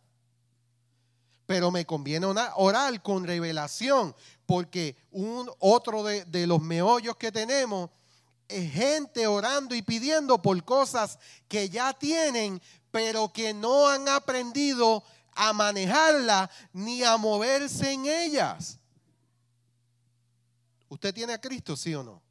Pero 1.47 1.71
me 1.71 1.87
conviene 1.87 2.27
orar 2.27 3.03
con 3.03 3.25
revelación, 3.25 4.15
porque 4.45 4.95
un 5.11 5.51
otro 5.59 6.03
de, 6.03 6.27
de 6.27 6.47
los 6.47 6.61
meollos 6.61 7.17
que 7.17 7.33
tenemos 7.33 7.88
gente 8.53 9.27
orando 9.27 9.75
y 9.75 9.83
pidiendo 9.83 10.41
por 10.41 10.62
cosas 10.65 11.19
que 11.49 11.69
ya 11.69 11.93
tienen, 11.93 12.61
pero 12.91 13.33
que 13.33 13.55
no 13.55 13.88
han 13.88 14.09
aprendido 14.09 15.03
a 15.35 15.53
manejarla 15.53 16.51
ni 16.73 17.03
a 17.03 17.17
moverse 17.17 17.93
en 17.93 18.07
ellas. 18.07 18.79
¿Usted 20.88 21.15
tiene 21.15 21.33
a 21.33 21.41
Cristo, 21.41 21.77
sí 21.77 21.95
o 21.95 22.03
no? 22.03 22.23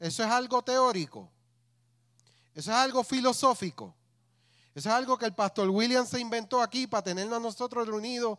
Eso 0.00 0.22
es 0.22 0.30
algo 0.30 0.62
teórico. 0.62 1.30
Eso 2.54 2.70
es 2.70 2.76
algo 2.76 3.04
filosófico. 3.04 3.94
Eso 4.74 4.88
es 4.88 4.94
algo 4.94 5.18
que 5.18 5.26
el 5.26 5.34
pastor 5.34 5.68
William 5.68 6.06
se 6.06 6.20
inventó 6.20 6.62
aquí 6.62 6.86
para 6.86 7.02
tenernos 7.02 7.36
a 7.36 7.42
nosotros 7.42 7.86
reunidos. 7.86 8.38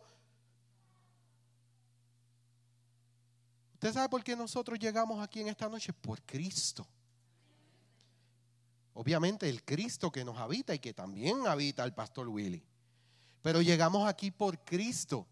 ¿Usted 3.80 3.94
sabe 3.94 4.10
por 4.10 4.22
qué 4.22 4.36
nosotros 4.36 4.78
llegamos 4.78 5.24
aquí 5.24 5.40
en 5.40 5.48
esta 5.48 5.66
noche? 5.66 5.94
Por 5.94 6.20
Cristo. 6.20 6.86
Obviamente 8.92 9.48
el 9.48 9.64
Cristo 9.64 10.12
que 10.12 10.22
nos 10.22 10.36
habita 10.36 10.74
y 10.74 10.78
que 10.78 10.92
también 10.92 11.46
habita 11.46 11.82
el 11.82 11.94
pastor 11.94 12.28
Willy. 12.28 12.62
Pero 13.40 13.62
llegamos 13.62 14.06
aquí 14.06 14.30
por 14.30 14.58
Cristo. 14.66 15.26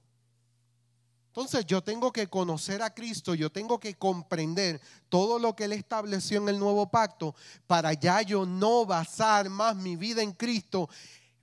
Entonces 1.26 1.66
yo 1.66 1.82
tengo 1.82 2.10
que 2.10 2.28
conocer 2.28 2.80
a 2.80 2.94
Cristo, 2.94 3.34
yo 3.34 3.52
tengo 3.52 3.78
que 3.78 3.96
comprender 3.96 4.80
todo 5.10 5.38
lo 5.38 5.54
que 5.54 5.64
Él 5.64 5.74
estableció 5.74 6.38
en 6.38 6.48
el 6.48 6.58
nuevo 6.58 6.90
pacto 6.90 7.34
para 7.66 7.92
ya 7.92 8.22
yo 8.22 8.46
no 8.46 8.86
basar 8.86 9.50
más 9.50 9.76
mi 9.76 9.94
vida 9.96 10.22
en 10.22 10.32
Cristo 10.32 10.88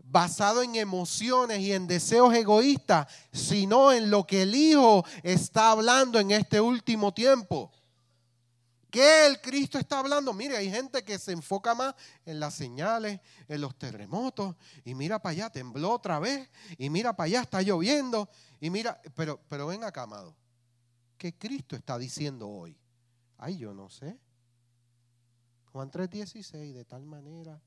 basado 0.07 0.61
en 0.61 0.75
emociones 0.75 1.59
y 1.59 1.73
en 1.73 1.87
deseos 1.87 2.33
egoístas, 2.33 3.07
sino 3.31 3.91
en 3.91 4.09
lo 4.09 4.25
que 4.25 4.43
el 4.43 4.55
Hijo 4.55 5.05
está 5.23 5.71
hablando 5.71 6.19
en 6.19 6.31
este 6.31 6.61
último 6.61 7.13
tiempo. 7.13 7.71
¿Qué 8.89 9.25
el 9.25 9.41
Cristo 9.41 9.77
está 9.77 9.99
hablando? 9.99 10.31
Mire, 10.31 10.55
hay 10.55 10.71
gente 10.71 11.03
que 11.03 11.19
se 11.19 11.33
enfoca 11.33 11.75
más 11.75 11.93
en 12.25 12.39
las 12.39 12.53
señales, 12.53 13.19
en 13.49 13.59
los 13.59 13.77
terremotos, 13.77 14.55
y 14.85 14.95
mira 14.95 15.21
para 15.21 15.31
allá, 15.31 15.49
tembló 15.49 15.91
otra 15.91 16.17
vez, 16.19 16.49
y 16.77 16.89
mira 16.89 17.13
para 17.13 17.25
allá, 17.25 17.41
está 17.41 17.61
lloviendo, 17.61 18.29
y 18.61 18.69
mira, 18.69 19.01
pero, 19.13 19.41
pero 19.49 19.67
ven 19.67 19.83
acá, 19.83 20.03
amado. 20.03 20.33
¿Qué 21.17 21.37
Cristo 21.37 21.75
está 21.75 21.97
diciendo 21.97 22.47
hoy? 22.47 22.77
Ay, 23.37 23.57
yo 23.57 23.73
no 23.73 23.89
sé. 23.89 24.17
Juan 25.73 25.91
3:16, 25.91 26.73
de 26.73 26.85
tal 26.85 27.05
manera. 27.05 27.61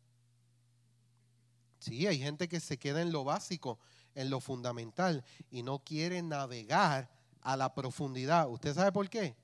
Sí, 1.78 2.06
hay 2.06 2.18
gente 2.18 2.48
que 2.48 2.60
se 2.60 2.78
queda 2.78 3.02
en 3.02 3.12
lo 3.12 3.24
básico, 3.24 3.78
en 4.14 4.30
lo 4.30 4.40
fundamental, 4.40 5.24
y 5.50 5.62
no 5.62 5.78
quiere 5.78 6.22
navegar 6.22 7.10
a 7.40 7.56
la 7.56 7.74
profundidad. 7.74 8.48
¿Usted 8.48 8.74
sabe 8.74 8.92
por 8.92 9.08
qué? 9.08 9.36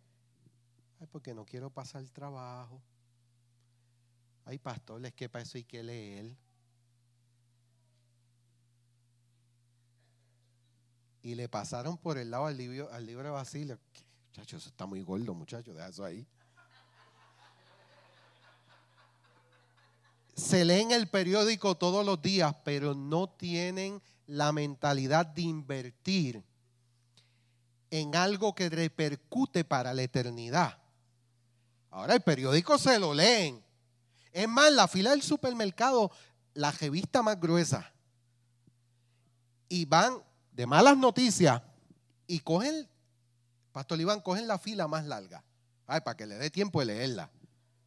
Ay, 1.00 1.06
porque 1.10 1.34
no 1.34 1.44
quiero 1.44 1.70
pasar 1.70 2.04
trabajo. 2.10 2.82
Ay, 4.44 4.58
pastor, 4.58 5.04
es 5.06 5.14
que 5.14 5.28
para 5.28 5.42
eso 5.42 5.58
hay 5.58 5.64
que 5.64 5.82
leer. 5.82 6.36
y 11.24 11.34
le 11.34 11.48
pasaron 11.48 11.96
por 11.96 12.18
el 12.18 12.30
lado 12.30 12.44
al 12.46 12.56
libro, 12.56 12.92
al 12.92 13.06
libro 13.06 13.24
de 13.24 13.30
Basilio. 13.30 13.78
Muchachos, 14.28 14.60
eso 14.60 14.68
está 14.68 14.84
muy 14.84 15.00
gordo, 15.00 15.32
muchachos, 15.34 15.74
deja 15.74 15.88
eso 15.88 16.04
ahí. 16.04 16.26
Se 20.36 20.64
leen 20.64 20.90
el 20.90 21.08
periódico 21.08 21.76
todos 21.76 22.04
los 22.04 22.20
días, 22.20 22.54
pero 22.64 22.94
no 22.94 23.28
tienen 23.28 24.02
la 24.26 24.52
mentalidad 24.52 25.26
de 25.26 25.42
invertir 25.42 26.42
en 27.90 28.16
algo 28.16 28.54
que 28.54 28.68
repercute 28.68 29.64
para 29.64 29.94
la 29.94 30.02
eternidad. 30.02 30.78
Ahora 31.90 32.14
el 32.14 32.22
periódico 32.22 32.76
se 32.76 32.98
lo 32.98 33.14
leen. 33.14 33.64
Es 34.32 34.48
más, 34.48 34.72
la 34.72 34.88
fila 34.88 35.10
del 35.10 35.22
supermercado, 35.22 36.10
la 36.54 36.72
revista 36.72 37.22
más 37.22 37.38
gruesa. 37.38 37.92
Y 39.68 39.84
van 39.84 40.20
de 40.50 40.66
malas 40.66 40.96
noticias 40.96 41.62
y 42.26 42.40
cogen, 42.40 42.88
Pastor 43.70 44.00
Iván, 44.00 44.20
cogen 44.20 44.48
la 44.48 44.58
fila 44.58 44.88
más 44.88 45.04
larga. 45.04 45.44
Ay, 45.86 46.00
para 46.00 46.16
que 46.16 46.26
le 46.26 46.34
dé 46.36 46.50
tiempo 46.50 46.80
de 46.80 46.86
leerla 46.86 47.30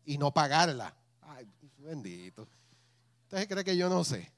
y 0.06 0.18
no 0.18 0.34
pagarla. 0.34 0.96
Ay, 1.22 1.50
bendito. 1.88 2.46
¿Usted 3.24 3.48
cree 3.48 3.64
que 3.64 3.78
yo 3.78 3.88
no 3.88 4.04
sé? 4.04 4.30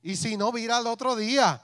Y 0.00 0.14
si 0.14 0.36
no, 0.36 0.52
vira 0.52 0.76
al 0.76 0.86
otro 0.86 1.16
día. 1.16 1.60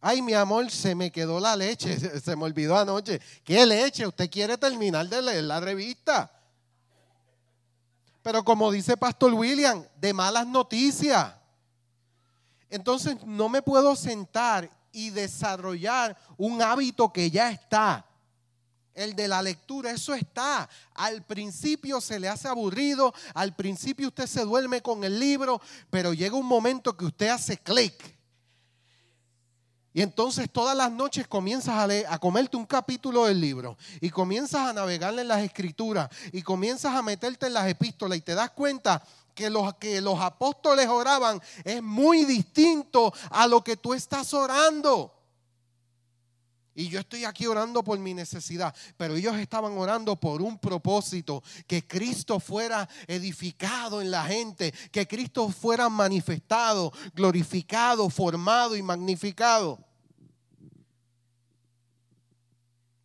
Ay, 0.00 0.20
mi 0.20 0.34
amor, 0.34 0.68
se 0.70 0.96
me 0.96 1.12
quedó 1.12 1.38
la 1.38 1.54
leche, 1.54 1.96
se 2.20 2.34
me 2.34 2.44
olvidó 2.44 2.76
anoche. 2.76 3.20
¿Qué 3.44 3.64
leche? 3.64 4.04
Usted 4.04 4.28
quiere 4.28 4.58
terminar 4.58 5.08
de 5.08 5.22
leer 5.22 5.44
la 5.44 5.60
revista. 5.60 6.32
Pero 8.22 8.42
como 8.44 8.72
dice 8.72 8.96
Pastor 8.96 9.32
William, 9.32 9.84
de 9.96 10.12
malas 10.12 10.48
noticias. 10.48 11.34
Entonces 12.68 13.24
no 13.24 13.48
me 13.48 13.62
puedo 13.62 13.94
sentar 13.94 14.68
y 14.90 15.10
desarrollar 15.10 16.16
un 16.36 16.60
hábito 16.62 17.12
que 17.12 17.30
ya 17.30 17.50
está. 17.50 18.09
El 19.00 19.16
de 19.16 19.28
la 19.28 19.42
lectura, 19.42 19.90
eso 19.90 20.14
está. 20.14 20.68
Al 20.94 21.22
principio 21.22 22.00
se 22.00 22.20
le 22.20 22.28
hace 22.28 22.48
aburrido, 22.48 23.14
al 23.34 23.54
principio 23.54 24.08
usted 24.08 24.26
se 24.26 24.44
duerme 24.44 24.82
con 24.82 25.04
el 25.04 25.18
libro, 25.18 25.60
pero 25.90 26.12
llega 26.12 26.36
un 26.36 26.46
momento 26.46 26.96
que 26.96 27.06
usted 27.06 27.28
hace 27.28 27.56
clic. 27.56 28.20
Y 29.92 30.02
entonces 30.02 30.48
todas 30.50 30.76
las 30.76 30.92
noches 30.92 31.26
comienzas 31.26 31.74
a, 31.74 31.86
leer, 31.86 32.06
a 32.08 32.18
comerte 32.18 32.56
un 32.56 32.64
capítulo 32.64 33.24
del 33.24 33.40
libro 33.40 33.76
y 34.00 34.10
comienzas 34.10 34.68
a 34.68 34.72
navegar 34.72 35.18
en 35.18 35.26
las 35.26 35.42
escrituras 35.42 36.08
y 36.32 36.42
comienzas 36.42 36.94
a 36.94 37.02
meterte 37.02 37.46
en 37.46 37.54
las 37.54 37.68
epístolas 37.68 38.18
y 38.18 38.20
te 38.20 38.36
das 38.36 38.50
cuenta 38.50 39.02
que 39.34 39.50
los 39.50 39.74
que 39.74 40.00
los 40.00 40.20
apóstoles 40.20 40.86
oraban 40.86 41.40
es 41.64 41.82
muy 41.82 42.24
distinto 42.24 43.12
a 43.30 43.48
lo 43.48 43.64
que 43.64 43.76
tú 43.76 43.94
estás 43.94 44.32
orando. 44.32 45.19
Y 46.80 46.88
yo 46.88 47.00
estoy 47.00 47.26
aquí 47.26 47.46
orando 47.46 47.84
por 47.84 47.98
mi 47.98 48.14
necesidad, 48.14 48.74
pero 48.96 49.14
ellos 49.14 49.36
estaban 49.36 49.76
orando 49.76 50.16
por 50.16 50.40
un 50.40 50.58
propósito, 50.58 51.42
que 51.66 51.86
Cristo 51.86 52.40
fuera 52.40 52.88
edificado 53.06 54.00
en 54.00 54.10
la 54.10 54.24
gente, 54.24 54.72
que 54.90 55.06
Cristo 55.06 55.50
fuera 55.50 55.90
manifestado, 55.90 56.90
glorificado, 57.14 58.08
formado 58.08 58.76
y 58.76 58.82
magnificado. 58.82 59.78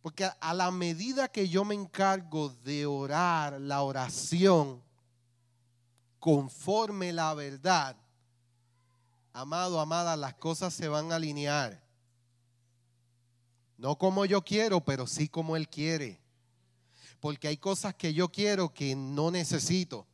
Porque 0.00 0.24
a 0.24 0.54
la 0.54 0.70
medida 0.70 1.28
que 1.28 1.46
yo 1.46 1.62
me 1.62 1.74
encargo 1.74 2.48
de 2.64 2.86
orar 2.86 3.60
la 3.60 3.82
oración 3.82 4.82
conforme 6.18 7.12
la 7.12 7.34
verdad, 7.34 7.94
amado, 9.34 9.78
amada, 9.80 10.16
las 10.16 10.32
cosas 10.32 10.72
se 10.72 10.88
van 10.88 11.12
a 11.12 11.16
alinear. 11.16 11.85
No 13.78 13.98
como 13.98 14.24
yo 14.24 14.42
quiero, 14.42 14.84
pero 14.84 15.06
sí 15.06 15.28
como 15.28 15.56
Él 15.56 15.68
quiere. 15.68 16.20
Porque 17.20 17.48
hay 17.48 17.56
cosas 17.56 17.94
que 17.94 18.14
yo 18.14 18.30
quiero 18.30 18.72
que 18.72 18.94
no 18.94 19.30
necesito. 19.30 20.06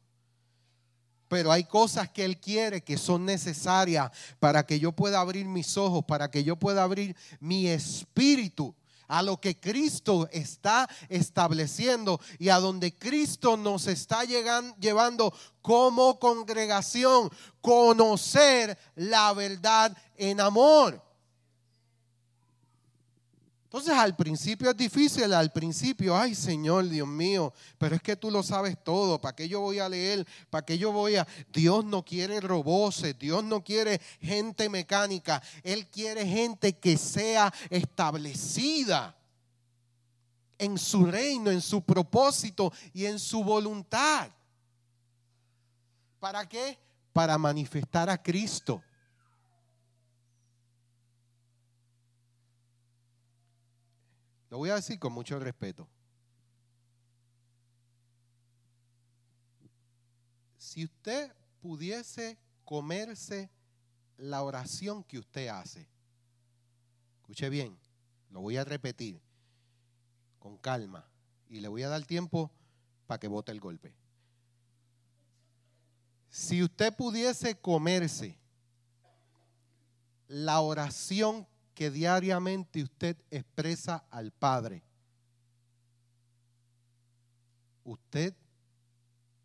Pero 1.29 1.51
hay 1.51 1.65
cosas 1.65 2.11
que 2.11 2.25
Él 2.25 2.39
quiere 2.39 2.83
que 2.83 2.99
son 2.99 3.25
necesarias 3.25 4.11
para 4.39 4.67
que 4.67 4.79
yo 4.79 4.93
pueda 4.93 5.21
abrir 5.21 5.47
mis 5.47 5.77
ojos, 5.77 6.05
para 6.05 6.31
que 6.31 6.45
yo 6.45 6.57
pueda 6.57 6.83
abrir 6.83 7.17
mi 7.41 7.69
espíritu 7.69 8.75
a 9.09 9.23
lo 9.23 9.41
que 9.41 9.61
Cristo 9.61 10.29
está 10.33 10.89
estableciendo 11.09 12.19
y 12.39 12.49
a 12.49 12.59
donde 12.59 12.97
Cristo 12.97 13.59
nos 13.59 13.87
está 13.87 14.25
llevando 14.25 15.35
como 15.61 16.19
congregación, 16.19 17.31
conocer 17.61 18.79
la 18.95 19.33
verdad 19.35 19.97
en 20.17 20.41
amor. 20.41 21.12
Entonces 23.73 23.95
al 23.95 24.15
principio 24.15 24.69
es 24.69 24.77
difícil, 24.77 25.33
al 25.33 25.51
principio, 25.51 26.15
ay 26.15 26.35
Señor, 26.35 26.91
Dios 26.91 27.09
mío, 27.09 27.55
pero 27.79 27.97
es 27.97 28.03
que 28.03 28.17
tú 28.17 28.31
lo 28.31 28.43
sabes 28.43 28.77
todo, 28.85 29.19
¿para 29.19 29.35
qué 29.35 29.49
yo 29.49 29.61
voy 29.61 29.79
a 29.79 29.89
leer? 29.89 30.27
¿Para 30.51 30.63
qué 30.63 30.77
yo 30.77 30.93
voy 30.93 31.17
a... 31.17 31.27
Dios 31.51 31.83
no 31.83 32.05
quiere 32.05 32.39
roboses, 32.43 33.19
Dios 33.19 33.43
no 33.43 33.65
quiere 33.65 33.99
gente 34.21 34.69
mecánica, 34.69 35.43
Él 35.63 35.87
quiere 35.87 36.27
gente 36.27 36.75
que 36.75 36.99
sea 36.99 37.51
establecida 37.71 39.17
en 40.59 40.77
su 40.77 41.07
reino, 41.07 41.51
en 41.51 41.63
su 41.63 41.81
propósito 41.81 42.75
y 42.93 43.07
en 43.07 43.19
su 43.19 43.43
voluntad. 43.43 44.29
¿Para 46.21 46.47
qué? 46.47 46.79
Para 47.15 47.39
manifestar 47.39 48.11
a 48.11 48.23
Cristo. 48.23 48.83
Lo 54.53 54.59
voy 54.59 54.69
a 54.69 54.75
decir 54.75 54.99
con 54.99 55.15
mucho 55.15 55.39
respeto. 55.39 55.89
Si 60.59 60.85
usted 60.85 61.33
pudiese 61.63 62.37
comerse 62.63 63.51
la 64.19 64.43
oración 64.43 65.05
que 65.05 65.19
usted 65.19 65.49
hace, 65.49 65.89
escuche 67.17 67.49
bien, 67.49 67.79
lo 68.29 68.43
voy 68.43 68.59
a 68.59 68.65
repetir 68.65 69.23
con 70.39 70.59
calma 70.59 71.09
y 71.49 71.61
le 71.61 71.69
voy 71.69 71.85
a 71.85 71.89
dar 71.89 72.05
tiempo 72.05 72.51
para 73.07 73.19
que 73.19 73.29
vote 73.29 73.53
el 73.53 73.59
golpe. 73.59 73.95
Si 76.29 76.63
usted 76.63 76.95
pudiese 76.95 77.59
comerse 77.59 78.39
la 80.29 80.61
oración 80.61 81.49
que 81.75 81.91
diariamente 81.91 82.83
usted 82.83 83.17
expresa 83.31 84.05
al 84.11 84.31
Padre, 84.31 84.83
¿usted 87.85 88.35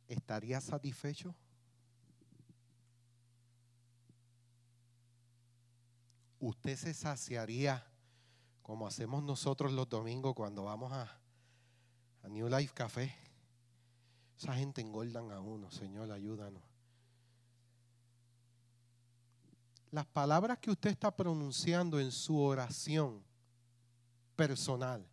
estaría 0.08 0.60
satisfecho? 0.62 1.34
¿Usted 6.40 6.76
se 6.76 6.94
saciaría 6.94 7.84
como 8.62 8.86
hacemos 8.86 9.24
nosotros 9.24 9.72
los 9.72 9.90
domingos 9.90 10.36
cuando 10.36 10.66
vamos 10.66 10.92
a, 10.92 11.20
New 12.30 12.50
Life 12.50 12.74
Café? 12.74 13.16
Esa 14.38 14.54
gente 14.54 14.82
engordan 14.82 15.32
a 15.32 15.40
uno, 15.40 15.72
Señor, 15.72 16.12
ayúdanos. 16.12 16.62
Las 19.98 20.06
palabras 20.06 20.60
que 20.60 20.70
usted 20.70 20.92
está 20.92 21.10
pronunciando 21.10 22.00
en 22.00 22.12
su 22.12 22.40
oración 22.40 23.24
personal, 24.36 25.04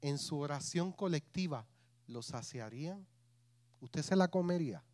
en 0.00 0.18
su 0.18 0.38
oración 0.38 0.92
colectiva, 0.92 1.66
¿lo 2.06 2.22
saciarían? 2.22 3.04
¿Usted 3.80 4.02
se 4.02 4.14
la 4.14 4.28
comería? 4.28 4.84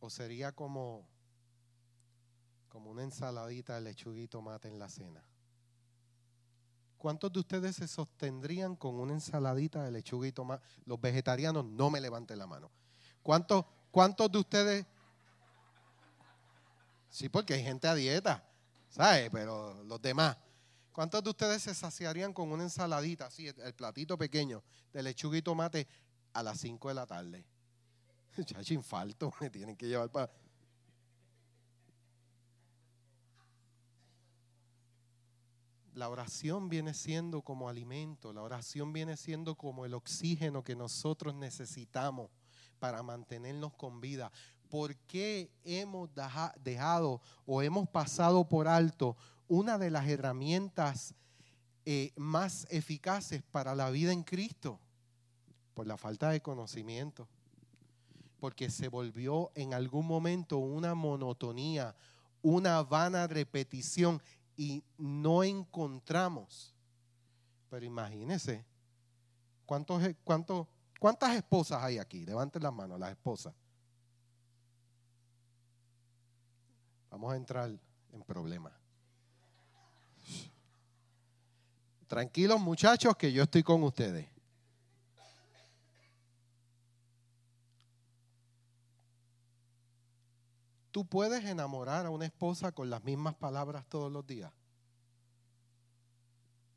¿O 0.00 0.08
sería 0.08 0.52
como, 0.52 1.06
como 2.70 2.92
una 2.92 3.02
ensaladita 3.02 3.74
de 3.74 3.82
lechuga 3.82 4.20
y 4.22 4.26
tomate 4.26 4.68
en 4.68 4.78
la 4.78 4.88
cena? 4.88 5.22
¿Cuántos 7.06 7.32
de 7.32 7.38
ustedes 7.38 7.76
se 7.76 7.86
sostendrían 7.86 8.74
con 8.74 8.96
una 8.96 9.12
ensaladita 9.12 9.84
de 9.84 9.92
lechuga 9.92 10.26
y 10.26 10.32
tomate? 10.32 10.66
Los 10.86 11.00
vegetarianos 11.00 11.64
no 11.64 11.88
me 11.88 12.00
levanten 12.00 12.36
la 12.36 12.48
mano. 12.48 12.68
¿Cuántos, 13.22 13.64
cuántos 13.92 14.32
de 14.32 14.38
ustedes? 14.38 14.86
Sí, 17.08 17.28
porque 17.28 17.54
hay 17.54 17.62
gente 17.62 17.86
a 17.86 17.94
dieta, 17.94 18.44
¿sabes? 18.88 19.30
Pero 19.30 19.84
los 19.84 20.02
demás. 20.02 20.36
¿Cuántos 20.90 21.22
de 21.22 21.30
ustedes 21.30 21.62
se 21.62 21.76
saciarían 21.76 22.32
con 22.32 22.50
una 22.50 22.64
ensaladita, 22.64 23.26
así, 23.26 23.46
el, 23.46 23.74
platito 23.74 24.18
pequeño 24.18 24.64
de 24.92 25.04
lechuga 25.04 25.38
y 25.38 25.42
tomate 25.42 25.86
a 26.32 26.42
las 26.42 26.58
5 26.58 26.88
de 26.88 26.94
la 26.94 27.06
tarde? 27.06 27.46
Chacho, 28.44 28.74
infarto, 28.74 29.32
me 29.40 29.48
tienen 29.48 29.76
que 29.76 29.86
llevar 29.86 30.10
para... 30.10 30.28
la 35.96 36.10
oración 36.10 36.68
viene 36.68 36.92
siendo 36.92 37.40
como 37.40 37.70
alimento, 37.70 38.30
la 38.34 38.42
oración 38.42 38.92
viene 38.92 39.16
siendo 39.16 39.54
como 39.54 39.86
el 39.86 39.94
oxígeno 39.94 40.62
que 40.62 40.76
nosotros 40.76 41.34
necesitamos 41.34 42.28
para 42.78 43.02
mantenernos 43.02 43.72
con 43.72 43.98
vida. 44.02 44.30
¿Por 44.68 44.94
qué 45.06 45.50
hemos 45.64 46.10
dejado 46.62 47.22
o 47.46 47.62
hemos 47.62 47.88
pasado 47.88 48.46
por 48.46 48.68
alto 48.68 49.16
una 49.48 49.78
de 49.78 49.90
las 49.90 50.06
herramientas 50.06 51.14
eh, 51.86 52.12
más 52.14 52.66
eficaces 52.68 53.42
para 53.50 53.74
la 53.74 53.88
vida 53.88 54.12
en 54.12 54.22
Cristo? 54.22 54.78
Por 55.72 55.86
la 55.86 55.96
falta 55.96 56.28
de 56.28 56.42
conocimiento. 56.42 57.26
Porque 58.38 58.68
se 58.68 58.88
volvió 58.88 59.50
en 59.54 59.72
algún 59.72 60.06
momento 60.06 60.58
una 60.58 60.94
monotonía, 60.94 61.96
una 62.42 62.82
vana 62.82 63.26
repetición 63.26 64.20
y 64.56 64.82
no 64.96 65.42
encontramos. 65.42 66.74
Pero 67.68 67.84
imagínense, 67.84 68.64
¿cuántos, 69.66 70.02
cuántos, 70.24 70.66
¿cuántas 70.98 71.36
esposas 71.36 71.82
hay 71.82 71.98
aquí? 71.98 72.24
Levanten 72.24 72.62
las 72.62 72.72
manos, 72.72 72.98
las 72.98 73.10
esposas. 73.10 73.54
Vamos 77.10 77.32
a 77.32 77.36
entrar 77.36 77.70
en 78.12 78.22
problemas. 78.22 78.72
Tranquilos 82.06 82.60
muchachos 82.60 83.16
que 83.16 83.32
yo 83.32 83.42
estoy 83.42 83.62
con 83.62 83.82
ustedes. 83.82 84.35
¿Tú 90.96 91.04
puedes 91.04 91.44
enamorar 91.44 92.06
a 92.06 92.10
una 92.10 92.24
esposa 92.24 92.72
con 92.72 92.88
las 92.88 93.04
mismas 93.04 93.34
palabras 93.34 93.84
todos 93.86 94.10
los 94.10 94.26
días? 94.26 94.50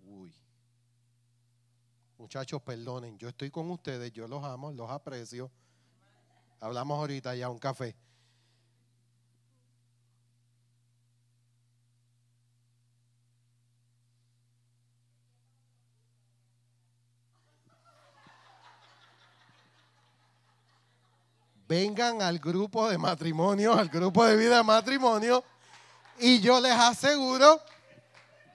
Uy. 0.05 0.35
Muchachos, 2.17 2.61
perdonen, 2.61 3.17
yo 3.17 3.29
estoy 3.29 3.49
con 3.49 3.71
ustedes, 3.71 4.11
yo 4.11 4.27
los 4.27 4.43
amo, 4.43 4.73
los 4.73 4.91
aprecio. 4.91 5.49
Hablamos 6.59 6.99
ahorita 6.99 7.33
ya 7.33 7.49
un 7.49 7.59
café. 7.59 7.95
Vengan 21.69 22.21
al 22.23 22.39
grupo 22.39 22.89
de 22.89 22.97
matrimonio, 22.97 23.73
al 23.75 23.89
grupo 23.89 24.25
de 24.25 24.35
vida 24.35 24.57
de 24.57 24.63
matrimonio, 24.63 25.43
y 26.17 26.39
yo 26.39 26.59
les 26.59 26.73
aseguro 26.73 27.61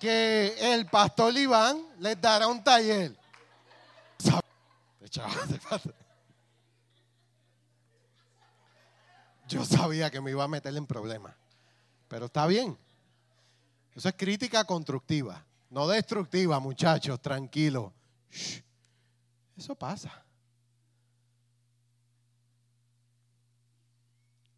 que 0.00 0.52
el 0.58 0.86
pastor 0.86 1.34
Iván 1.36 1.80
les 2.00 2.20
dará 2.20 2.48
un 2.48 2.62
taller. 2.64 3.16
Yo 9.46 9.64
sabía 9.64 10.10
que 10.10 10.20
me 10.20 10.32
iba 10.32 10.42
a 10.42 10.48
meter 10.48 10.76
en 10.76 10.86
problemas, 10.86 11.36
pero 12.08 12.26
está 12.26 12.46
bien. 12.48 12.76
Eso 13.94 14.08
es 14.08 14.14
crítica 14.16 14.64
constructiva, 14.64 15.44
no 15.70 15.86
destructiva, 15.86 16.58
muchachos, 16.58 17.20
tranquilo. 17.20 17.92
Eso 19.56 19.76
pasa. 19.76 20.23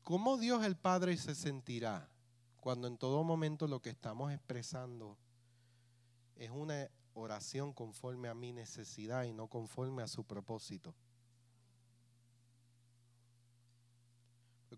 ¿Cómo 0.07 0.39
Dios 0.39 0.65
el 0.65 0.77
Padre 0.77 1.17
se 1.17 1.35
sentirá 1.35 2.09
cuando 2.61 2.87
en 2.87 2.97
todo 2.97 3.25
momento 3.25 3.67
lo 3.67 3.83
que 3.83 3.91
estamos 3.91 4.33
expresando 4.33 5.19
es 6.37 6.49
una 6.49 6.89
oración 7.15 7.73
conforme 7.73 8.29
a 8.29 8.35
mi 8.35 8.53
necesidad 8.53 9.25
y 9.25 9.33
no 9.33 9.49
conforme 9.49 10.05
a 10.05 10.07
su 10.07 10.23
propósito? 10.23 10.95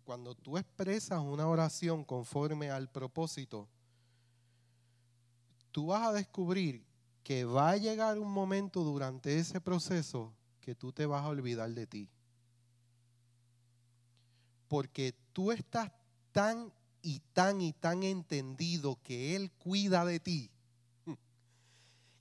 Cuando 0.03 0.35
tú 0.35 0.57
expresas 0.57 1.21
una 1.21 1.47
oración 1.47 2.05
conforme 2.05 2.71
al 2.71 2.91
propósito, 2.91 3.69
tú 5.73 5.89
vas 5.89 6.09
a 6.09 6.13
descubrir 6.15 6.87
que 7.23 7.45
va 7.45 7.73
a 7.73 7.77
llegar 7.77 8.19
un 8.19 8.33
momento 8.33 8.83
durante 8.83 9.39
ese 9.39 9.61
proceso 9.61 10.33
que 10.63 10.75
tú 10.75 10.91
te 10.91 11.05
vas 11.05 11.23
a 11.23 11.29
olvidar 11.29 11.69
de 11.75 11.87
ti. 11.87 12.11
Porque 14.69 15.15
tú 15.33 15.51
estás 15.51 15.91
tan 16.33 16.73
y 17.03 17.21
tan 17.33 17.61
y 17.61 17.73
tan 17.73 18.03
entendido 18.03 18.99
que 19.03 19.35
Él 19.35 19.51
cuida 19.53 20.05
de 20.05 20.21
ti, 20.21 20.51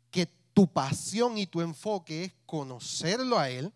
que 0.09 0.25
tu 0.53 0.67
pasión 0.67 1.37
y 1.37 1.45
tu 1.45 1.61
enfoque 1.61 2.25
es 2.25 2.33
conocerlo 2.45 3.37
a 3.37 3.49
Él, 3.49 3.71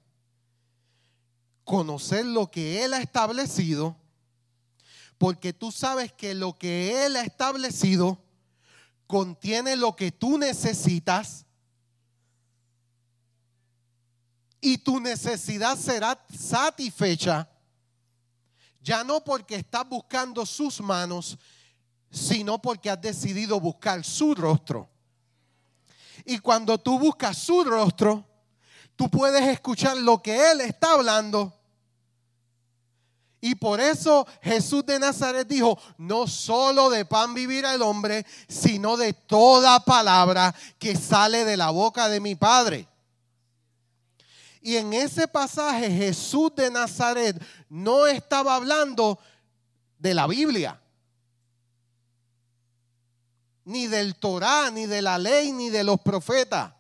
conocer 1.64 2.26
lo 2.26 2.50
que 2.50 2.84
Él 2.84 2.94
ha 2.94 3.02
establecido, 3.02 3.96
porque 5.18 5.54
tú 5.54 5.72
sabes 5.72 6.12
que 6.14 6.34
lo 6.34 6.58
que 6.58 7.06
Él 7.06 7.16
ha 7.16 7.24
establecido 7.24 8.18
contiene 9.06 9.76
lo 9.76 9.96
que 9.96 10.12
tú 10.12 10.38
necesitas 10.38 11.46
y 14.62 14.78
tu 14.78 15.00
necesidad 15.00 15.78
será 15.78 16.24
satisfecha, 16.34 17.51
ya 18.82 19.04
no 19.04 19.24
porque 19.24 19.56
estás 19.56 19.88
buscando 19.88 20.46
sus 20.46 20.82
manos, 20.82 21.38
sino 22.10 22.62
porque 22.62 22.90
has 22.90 23.02
decidido 23.02 23.60
buscar 23.60 24.04
su 24.04 24.36
rostro. 24.36 24.90
Y 26.26 26.40
cuando 26.40 26.78
tú 26.78 27.00
buscas 27.00 27.38
su 27.38 27.64
rostro, 27.64 28.26
tú 28.96 29.10
puedes 29.10 29.44
escuchar 29.48 29.98
lo 29.98 30.22
que 30.22 30.52
Él 30.52 30.62
está 30.62 30.94
hablando 30.94 31.62
y 33.44 33.56
por 33.56 33.82
eso 33.82 34.28
Jesús 34.44 34.86
de 34.86 35.00
Nazaret 35.00 35.48
dijo, 35.48 35.78
no 35.98 36.28
solo 36.28 36.92
de 36.92 37.06
pan 37.06 37.34
vivirá 37.34 37.74
el 37.74 37.82
hombre, 37.82 38.24
sino 38.48 38.96
de 38.98 39.14
toda 39.14 39.84
palabra 39.84 40.54
que 40.78 40.96
sale 40.96 41.44
de 41.44 41.58
la 41.58 41.72
boca 41.72 42.08
de 42.08 42.20
mi 42.20 42.36
Padre. 42.36 42.88
Y 44.62 44.78
en 44.78 44.94
ese 44.94 45.28
pasaje 45.28 45.90
Jesús 45.90 46.54
de 46.56 46.70
Nazaret 46.70 47.42
no 47.68 48.06
estaba 48.06 48.56
hablando 48.56 49.18
de 49.98 50.14
la 50.14 50.28
Biblia, 50.28 50.80
ni 53.66 53.88
del 53.88 54.16
Torá, 54.16 54.70
ni 54.70 54.86
de 54.86 55.02
la 55.02 55.18
ley, 55.18 55.52
ni 55.52 55.70
de 55.70 55.84
los 55.84 56.00
profetas. 56.02 56.74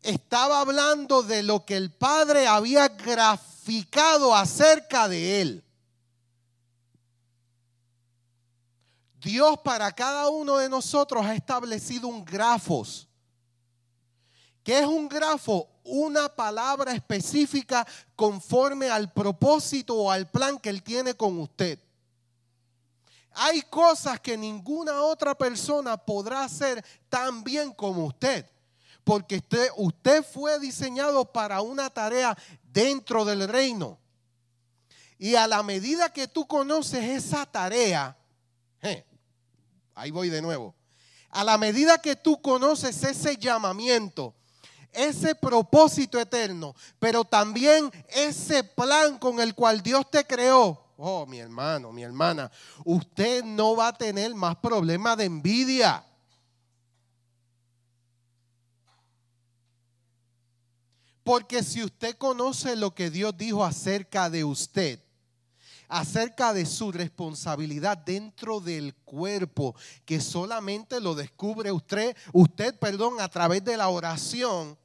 Estaba 0.00 0.60
hablando 0.60 1.24
de 1.24 1.42
lo 1.42 1.64
que 1.64 1.76
el 1.76 1.90
Padre 1.90 2.46
había 2.46 2.86
graficado 2.86 4.32
acerca 4.32 5.08
de 5.08 5.40
él. 5.40 5.64
Dios 9.20 9.58
para 9.64 9.90
cada 9.90 10.28
uno 10.28 10.58
de 10.58 10.68
nosotros 10.68 11.26
ha 11.26 11.34
establecido 11.34 12.06
un 12.06 12.24
grafos. 12.24 13.07
¿Qué 14.68 14.80
es 14.80 14.86
un 14.86 15.08
grafo? 15.08 15.66
Una 15.82 16.28
palabra 16.28 16.92
específica 16.92 17.86
conforme 18.14 18.90
al 18.90 19.10
propósito 19.10 19.94
o 19.94 20.10
al 20.10 20.30
plan 20.30 20.58
que 20.58 20.68
Él 20.68 20.82
tiene 20.82 21.14
con 21.14 21.38
usted. 21.38 21.78
Hay 23.32 23.62
cosas 23.62 24.20
que 24.20 24.36
ninguna 24.36 25.00
otra 25.00 25.34
persona 25.34 25.96
podrá 25.96 26.44
hacer 26.44 26.84
tan 27.08 27.42
bien 27.42 27.72
como 27.72 28.04
usted 28.04 28.44
porque 29.04 29.36
usted, 29.36 29.70
usted, 29.78 30.22
fue 30.22 30.60
diseñado 30.60 31.24
para 31.24 31.62
una 31.62 31.88
tarea 31.88 32.36
dentro 32.62 33.24
del 33.24 33.48
reino. 33.48 33.98
Y 35.16 35.34
a 35.34 35.46
la 35.46 35.62
medida 35.62 36.12
que 36.12 36.28
tú 36.28 36.46
conoces 36.46 37.02
esa 37.04 37.46
tarea, 37.46 38.14
ahí 39.94 40.10
voy 40.10 40.28
de 40.28 40.42
nuevo, 40.42 40.74
a 41.30 41.42
la 41.42 41.56
medida 41.56 41.96
que 42.02 42.16
tú 42.16 42.42
conoces 42.42 43.02
ese 43.02 43.38
llamamiento, 43.38 44.34
ese 44.92 45.34
propósito 45.34 46.18
eterno, 46.20 46.74
pero 46.98 47.24
también 47.24 47.90
ese 48.08 48.64
plan 48.64 49.18
con 49.18 49.40
el 49.40 49.54
cual 49.54 49.82
Dios 49.82 50.10
te 50.10 50.24
creó, 50.24 50.92
oh 50.96 51.26
mi 51.26 51.38
hermano, 51.38 51.92
mi 51.92 52.02
hermana, 52.02 52.50
usted 52.84 53.44
no 53.44 53.76
va 53.76 53.88
a 53.88 53.96
tener 53.96 54.34
más 54.34 54.56
problemas 54.56 55.16
de 55.16 55.24
envidia. 55.24 56.04
Porque 61.22 61.62
si 61.62 61.84
usted 61.84 62.16
conoce 62.16 62.74
lo 62.74 62.94
que 62.94 63.10
Dios 63.10 63.36
dijo 63.36 63.62
acerca 63.62 64.30
de 64.30 64.44
usted, 64.44 64.98
acerca 65.88 66.52
de 66.52 66.66
su 66.66 66.92
responsabilidad 66.92 67.98
dentro 67.98 68.60
del 68.60 68.94
cuerpo, 68.94 69.74
que 70.04 70.20
solamente 70.20 71.00
lo 71.00 71.14
descubre 71.14 71.72
usted, 71.72 72.16
usted, 72.32 72.78
perdón, 72.78 73.20
a 73.20 73.28
través 73.28 73.64
de 73.64 73.76
la 73.76 73.88
oración, 73.88 74.78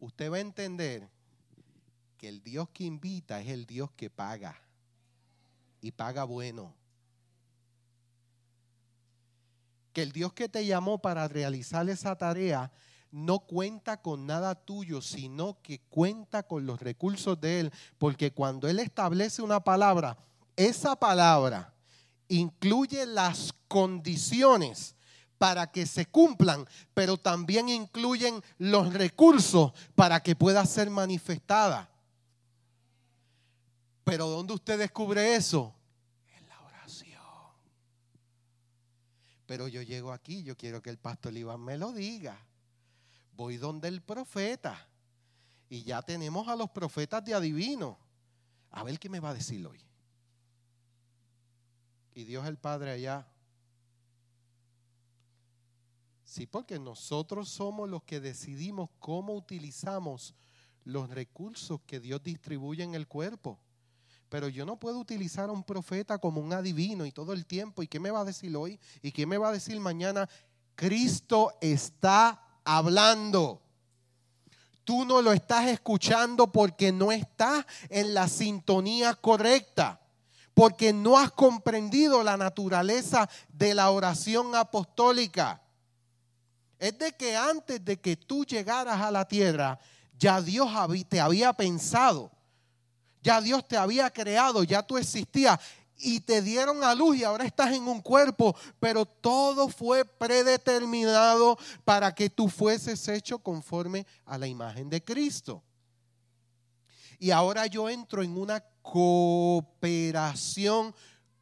usted 0.00 0.30
va 0.30 0.36
a 0.36 0.40
entender 0.40 1.08
que 2.18 2.28
el 2.28 2.42
Dios 2.42 2.68
que 2.70 2.84
invita 2.84 3.40
es 3.40 3.48
el 3.48 3.66
Dios 3.66 3.90
que 3.92 4.10
paga 4.10 4.60
y 5.80 5.92
paga 5.92 6.24
bueno. 6.24 6.74
Que 9.92 10.02
el 10.02 10.12
Dios 10.12 10.32
que 10.32 10.48
te 10.48 10.66
llamó 10.66 11.00
para 11.00 11.26
realizar 11.28 11.88
esa 11.88 12.16
tarea 12.16 12.70
no 13.12 13.40
cuenta 13.40 14.00
con 14.00 14.26
nada 14.26 14.54
tuyo, 14.54 15.00
sino 15.02 15.60
que 15.62 15.80
cuenta 15.88 16.42
con 16.42 16.66
los 16.66 16.80
recursos 16.80 17.40
de 17.40 17.60
Él. 17.60 17.72
Porque 17.98 18.32
cuando 18.32 18.68
Él 18.68 18.78
establece 18.78 19.42
una 19.42 19.60
palabra, 19.60 20.16
esa 20.56 20.96
palabra 20.96 21.74
incluye 22.28 23.06
las 23.06 23.52
condiciones 23.66 24.94
para 25.38 25.70
que 25.70 25.86
se 25.86 26.06
cumplan, 26.06 26.66
pero 26.92 27.16
también 27.16 27.68
incluyen 27.68 28.42
los 28.58 28.92
recursos 28.92 29.72
para 29.94 30.22
que 30.22 30.36
pueda 30.36 30.64
ser 30.66 30.90
manifestada. 30.90 31.90
Pero 34.04 34.28
¿dónde 34.28 34.52
usted 34.52 34.78
descubre 34.78 35.34
eso? 35.34 35.74
En 36.36 36.46
la 36.48 36.60
oración. 36.60 37.22
Pero 39.46 39.66
yo 39.66 39.82
llego 39.82 40.12
aquí, 40.12 40.42
yo 40.42 40.56
quiero 40.56 40.82
que 40.82 40.90
el 40.90 40.98
pastor 40.98 41.36
Iván 41.36 41.60
me 41.60 41.78
lo 41.78 41.92
diga 41.92 42.38
voy 43.32 43.56
donde 43.56 43.88
el 43.88 44.02
profeta. 44.02 44.86
Y 45.68 45.84
ya 45.84 46.02
tenemos 46.02 46.48
a 46.48 46.56
los 46.56 46.70
profetas 46.70 47.24
de 47.24 47.34
adivino. 47.34 47.98
A 48.70 48.82
ver 48.82 48.98
qué 48.98 49.08
me 49.08 49.20
va 49.20 49.30
a 49.30 49.34
decir 49.34 49.64
hoy. 49.66 49.80
Y 52.14 52.24
Dios 52.24 52.46
el 52.46 52.58
Padre 52.58 52.90
allá. 52.90 53.26
Sí, 56.24 56.46
porque 56.46 56.78
nosotros 56.78 57.48
somos 57.48 57.88
los 57.88 58.02
que 58.04 58.20
decidimos 58.20 58.90
cómo 58.98 59.34
utilizamos 59.34 60.34
los 60.84 61.10
recursos 61.10 61.80
que 61.86 62.00
Dios 62.00 62.22
distribuye 62.22 62.84
en 62.84 62.94
el 62.94 63.08
cuerpo. 63.08 63.58
Pero 64.28 64.48
yo 64.48 64.64
no 64.64 64.78
puedo 64.78 65.00
utilizar 65.00 65.48
a 65.48 65.52
un 65.52 65.64
profeta 65.64 66.18
como 66.18 66.40
un 66.40 66.52
adivino 66.52 67.04
y 67.04 67.10
todo 67.10 67.32
el 67.32 67.46
tiempo. 67.46 67.82
¿Y 67.82 67.88
qué 67.88 67.98
me 67.98 68.12
va 68.12 68.20
a 68.20 68.24
decir 68.24 68.56
hoy? 68.56 68.78
¿Y 69.02 69.10
qué 69.10 69.26
me 69.26 69.38
va 69.38 69.48
a 69.48 69.52
decir 69.52 69.78
mañana? 69.80 70.28
Cristo 70.76 71.52
está 71.60 72.40
hablando. 72.76 73.60
Tú 74.84 75.04
no 75.04 75.20
lo 75.22 75.32
estás 75.32 75.66
escuchando 75.66 76.50
porque 76.50 76.92
no 76.92 77.12
estás 77.12 77.64
en 77.88 78.14
la 78.14 78.28
sintonía 78.28 79.14
correcta, 79.14 80.00
porque 80.54 80.92
no 80.92 81.18
has 81.18 81.32
comprendido 81.32 82.22
la 82.22 82.36
naturaleza 82.36 83.28
de 83.48 83.74
la 83.74 83.90
oración 83.90 84.54
apostólica. 84.54 85.60
Es 86.78 86.96
de 86.98 87.12
que 87.12 87.36
antes 87.36 87.84
de 87.84 88.00
que 88.00 88.16
tú 88.16 88.44
llegaras 88.44 89.00
a 89.00 89.10
la 89.10 89.26
tierra, 89.26 89.78
ya 90.18 90.40
Dios 90.40 90.70
te 91.08 91.20
había 91.20 91.52
pensado 91.52 92.30
Ya 93.22 93.40
Dios 93.40 93.66
te 93.68 93.76
había 93.76 94.10
creado, 94.10 94.64
ya 94.64 94.82
tú 94.82 94.96
existías 94.96 95.58
y 96.00 96.20
te 96.20 96.42
dieron 96.42 96.82
a 96.84 96.94
luz 96.94 97.16
y 97.16 97.24
ahora 97.24 97.44
estás 97.44 97.72
en 97.72 97.86
un 97.86 98.00
cuerpo, 98.00 98.56
pero 98.78 99.04
todo 99.04 99.68
fue 99.68 100.04
predeterminado 100.04 101.58
para 101.84 102.14
que 102.14 102.30
tú 102.30 102.48
fueses 102.48 103.06
hecho 103.08 103.38
conforme 103.38 104.06
a 104.24 104.38
la 104.38 104.46
imagen 104.46 104.88
de 104.88 105.04
Cristo. 105.04 105.62
Y 107.18 107.30
ahora 107.30 107.66
yo 107.66 107.88
entro 107.90 108.22
en 108.22 108.38
una 108.38 108.60
cooperación 108.82 110.14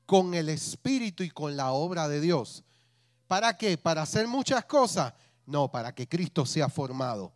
con 0.06 0.34
el 0.34 0.48
Espíritu 0.48 1.22
y 1.22 1.30
con 1.30 1.56
la 1.56 1.70
obra 1.72 2.08
de 2.08 2.20
Dios. 2.20 2.64
¿Para 3.26 3.56
qué? 3.56 3.78
¿Para 3.78 4.02
hacer 4.02 4.26
muchas 4.26 4.64
cosas? 4.64 5.12
No, 5.46 5.70
para 5.70 5.94
que 5.94 6.08
Cristo 6.08 6.44
sea 6.44 6.68
formado 6.68 7.32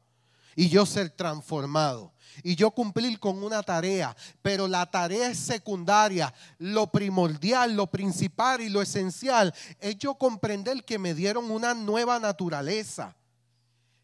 y 0.54 0.68
yo 0.68 0.84
ser 0.84 1.10
transformado 1.10 2.11
y 2.42 2.56
yo 2.56 2.70
cumplir 2.70 3.18
con 3.18 3.42
una 3.42 3.62
tarea, 3.62 4.16
pero 4.40 4.66
la 4.66 4.90
tarea 4.90 5.28
es 5.28 5.38
secundaria. 5.38 6.32
Lo 6.58 6.90
primordial, 6.90 7.74
lo 7.74 7.86
principal 7.86 8.60
y 8.60 8.68
lo 8.68 8.82
esencial 8.82 9.54
es 9.78 9.98
yo 9.98 10.14
comprender 10.14 10.84
que 10.84 10.98
me 10.98 11.14
dieron 11.14 11.50
una 11.50 11.74
nueva 11.74 12.18
naturaleza. 12.18 13.14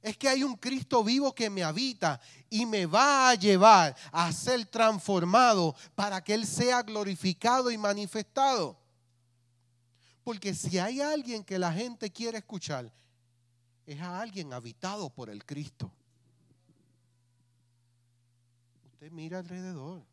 Es 0.01 0.17
que 0.17 0.29
hay 0.29 0.45
un 0.45 0.57
Cristo 0.57 1.03
vivo 1.03 1.35
que 1.35 1.51
me 1.51 1.65
habita 1.65 2.21
y 2.49 2.67
me 2.67 2.87
va 2.87 3.31
a 3.31 3.35
llevar 3.35 3.97
a 4.13 4.31
ser 4.33 4.65
transformado 4.67 5.75
para 5.95 6.23
que 6.23 6.35
Él 6.35 6.47
sea 6.47 6.83
glorificado 6.83 7.71
y 7.71 7.79
manifestado. 7.79 8.79
Porque 10.23 10.55
si 10.55 10.79
hay 10.79 11.01
alguien 11.01 11.43
que 11.43 11.59
la 11.59 11.73
gente 11.73 12.11
quiere 12.11 12.39
escuchar, 12.39 12.93
es 13.87 14.01
a 14.01 14.21
alguien 14.21 14.53
habitado 14.53 15.09
por 15.11 15.31
el 15.31 15.45
Cristo. 15.45 15.91
Usted 18.99 19.13
mira 19.13 19.39
alrededor. 19.39 20.05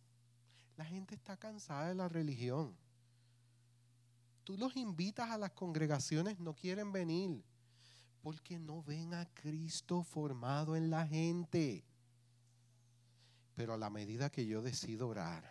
La 0.77 0.85
gente 0.85 1.15
está 1.15 1.35
cansada 1.35 1.87
de 1.87 1.95
la 1.95 2.07
religión. 2.07 2.77
Tú 4.43 4.59
los 4.59 4.75
invitas 4.77 5.31
a 5.31 5.39
las 5.39 5.53
congregaciones, 5.53 6.39
no 6.39 6.53
quieren 6.53 6.91
venir. 6.91 7.43
Porque 8.21 8.59
no 8.59 8.83
ven 8.83 9.15
a 9.15 9.25
Cristo 9.33 10.03
formado 10.03 10.75
en 10.75 10.91
la 10.91 11.07
gente. 11.07 11.83
Pero 13.55 13.73
a 13.73 13.77
la 13.77 13.89
medida 13.89 14.29
que 14.29 14.45
yo 14.45 14.61
decido 14.61 15.07
orar, 15.07 15.43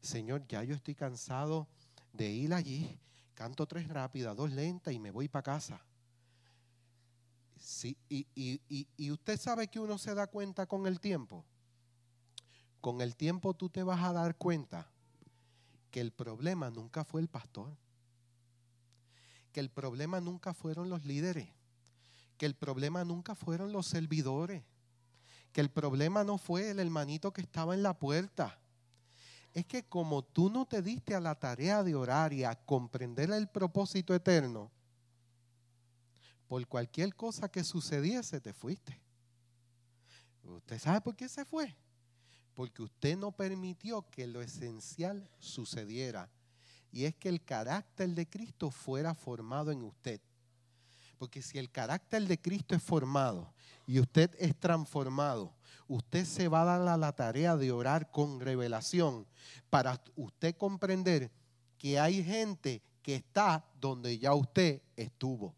Señor, 0.00 0.46
ya 0.48 0.64
yo 0.64 0.74
estoy 0.74 0.94
cansado 0.94 1.68
de 2.14 2.30
ir 2.30 2.54
allí, 2.54 2.98
canto 3.34 3.66
tres 3.66 3.86
rápidas, 3.86 4.34
dos 4.34 4.50
lentas 4.50 4.94
y 4.94 4.98
me 4.98 5.10
voy 5.10 5.28
para 5.28 5.42
casa. 5.42 5.84
Sí, 7.58 7.98
y, 8.08 8.26
y 8.96 9.10
usted 9.10 9.38
sabe 9.38 9.68
que 9.68 9.78
uno 9.78 9.98
se 9.98 10.14
da 10.14 10.26
cuenta 10.26 10.64
con 10.64 10.86
el 10.86 11.00
tiempo 11.00 11.44
con 12.84 13.00
el 13.00 13.16
tiempo 13.16 13.54
tú 13.54 13.70
te 13.70 13.82
vas 13.82 14.04
a 14.04 14.12
dar 14.12 14.36
cuenta 14.36 14.86
que 15.90 16.02
el 16.02 16.12
problema 16.12 16.68
nunca 16.68 17.02
fue 17.02 17.22
el 17.22 17.28
pastor, 17.28 17.74
que 19.52 19.60
el 19.60 19.70
problema 19.70 20.20
nunca 20.20 20.52
fueron 20.52 20.90
los 20.90 21.06
líderes, 21.06 21.48
que 22.36 22.44
el 22.44 22.54
problema 22.54 23.02
nunca 23.02 23.34
fueron 23.34 23.72
los 23.72 23.86
servidores, 23.86 24.64
que 25.54 25.62
el 25.62 25.70
problema 25.70 26.24
no 26.24 26.36
fue 26.36 26.68
el 26.68 26.78
hermanito 26.78 27.32
que 27.32 27.40
estaba 27.40 27.72
en 27.72 27.82
la 27.82 27.98
puerta. 27.98 28.58
Es 29.54 29.64
que 29.64 29.84
como 29.84 30.22
tú 30.22 30.50
no 30.50 30.66
te 30.66 30.82
diste 30.82 31.14
a 31.14 31.20
la 31.20 31.36
tarea 31.36 31.82
de 31.84 31.94
orar 31.94 32.34
y 32.34 32.44
a 32.44 32.54
comprender 32.54 33.30
el 33.30 33.48
propósito 33.48 34.14
eterno, 34.14 34.70
por 36.48 36.66
cualquier 36.66 37.14
cosa 37.14 37.48
que 37.48 37.64
sucediese 37.64 38.42
te 38.42 38.52
fuiste. 38.52 39.00
¿Usted 40.42 40.78
sabe 40.78 41.00
por 41.00 41.16
qué 41.16 41.30
se 41.30 41.46
fue? 41.46 41.74
Porque 42.54 42.82
usted 42.82 43.16
no 43.16 43.32
permitió 43.32 44.08
que 44.10 44.26
lo 44.26 44.40
esencial 44.40 45.28
sucediera. 45.38 46.30
Y 46.92 47.04
es 47.04 47.14
que 47.16 47.28
el 47.28 47.44
carácter 47.44 48.10
de 48.10 48.28
Cristo 48.28 48.70
fuera 48.70 49.14
formado 49.14 49.72
en 49.72 49.82
usted. 49.82 50.20
Porque 51.18 51.42
si 51.42 51.58
el 51.58 51.70
carácter 51.70 52.26
de 52.26 52.40
Cristo 52.40 52.74
es 52.74 52.82
formado 52.82 53.52
y 53.86 53.98
usted 53.98 54.30
es 54.38 54.54
transformado, 54.56 55.52
usted 55.88 56.24
se 56.24 56.48
va 56.48 56.62
a 56.62 56.78
dar 56.78 56.88
a 56.88 56.96
la 56.96 57.12
tarea 57.12 57.56
de 57.56 57.72
orar 57.72 58.10
con 58.10 58.40
revelación 58.40 59.26
para 59.70 60.00
usted 60.16 60.56
comprender 60.56 61.30
que 61.78 61.98
hay 61.98 62.22
gente 62.22 62.82
que 63.02 63.16
está 63.16 63.64
donde 63.80 64.18
ya 64.18 64.34
usted 64.34 64.80
estuvo. 64.96 65.54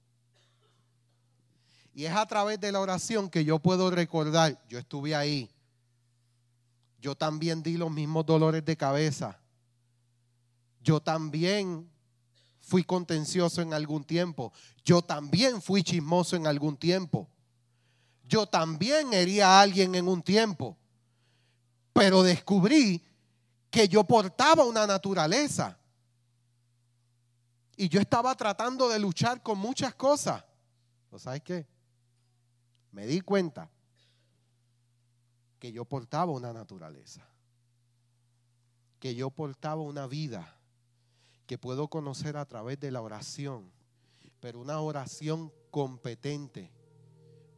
Y 1.95 2.05
es 2.05 2.15
a 2.15 2.27
través 2.27 2.61
de 2.61 2.73
la 2.73 2.81
oración 2.81 3.31
que 3.31 3.45
yo 3.45 3.59
puedo 3.59 3.91
recordar, 3.91 4.63
yo 4.69 4.79
estuve 4.79 5.15
ahí, 5.15 5.51
yo 7.07 7.15
también 7.15 7.63
di 7.63 7.77
los 7.77 7.89
mismos 7.89 8.27
dolores 8.27 8.65
de 8.65 8.77
cabeza. 8.77 9.39
Yo 10.81 11.01
también 11.01 11.89
fui 12.59 12.83
contencioso 12.83 13.63
en 13.63 13.73
algún 13.73 14.03
tiempo. 14.03 14.53
Yo 14.85 15.03
también 15.03 15.63
fui 15.63 15.85
chismoso 15.85 16.35
en 16.35 16.49
algún 16.49 16.77
tiempo. 16.77 17.29
Yo 18.25 18.49
también 18.49 19.13
hería 19.13 19.51
a 19.51 19.61
alguien 19.61 19.95
en 19.95 20.09
un 20.09 20.21
tiempo. 20.21 20.77
Pero 21.93 22.25
descubrí 22.25 23.01
que 23.71 23.87
yo 23.87 24.03
portaba 24.03 24.65
una 24.65 24.85
naturaleza. 24.85 25.79
Y 27.77 27.89
yo 27.89 28.01
estaba 28.01 28.35
tratando 28.35 28.89
de 28.89 28.99
luchar 28.99 29.45
con 29.45 29.59
muchas 29.59 29.95
cosas. 29.95 30.43
¿Sabes 31.17 31.43
qué? 31.43 31.69
Me 32.91 33.07
di 33.07 33.21
cuenta 33.21 33.71
que 35.59 35.73
yo 35.73 35.85
portaba 35.85 36.33
una 36.33 36.53
naturaleza, 36.53 37.27
que 39.01 39.15
yo 39.15 39.31
portaba 39.31 39.83
una 39.83 40.07
vida 40.07 40.57
que 41.47 41.59
puedo 41.59 41.89
conocer 41.89 42.37
a 42.37 42.45
través 42.45 42.81
de 42.81 42.91
la 42.91 43.01
oración, 43.01 43.71
pero 44.41 44.61
una 44.61 44.81
oración 44.81 45.53
competente, 45.71 46.73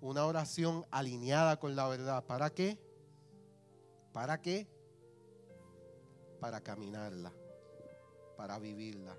una 0.00 0.26
oración 0.26 0.86
alineada 0.90 1.58
con 1.58 1.74
la 1.74 1.88
verdad. 1.88 2.24
¿Para 2.24 2.50
qué? 2.50 2.78
¿Para 4.12 4.40
qué? 4.40 4.68
Para 6.40 6.60
caminarla, 6.60 7.32
para 8.36 8.58
vivirla. 8.58 9.16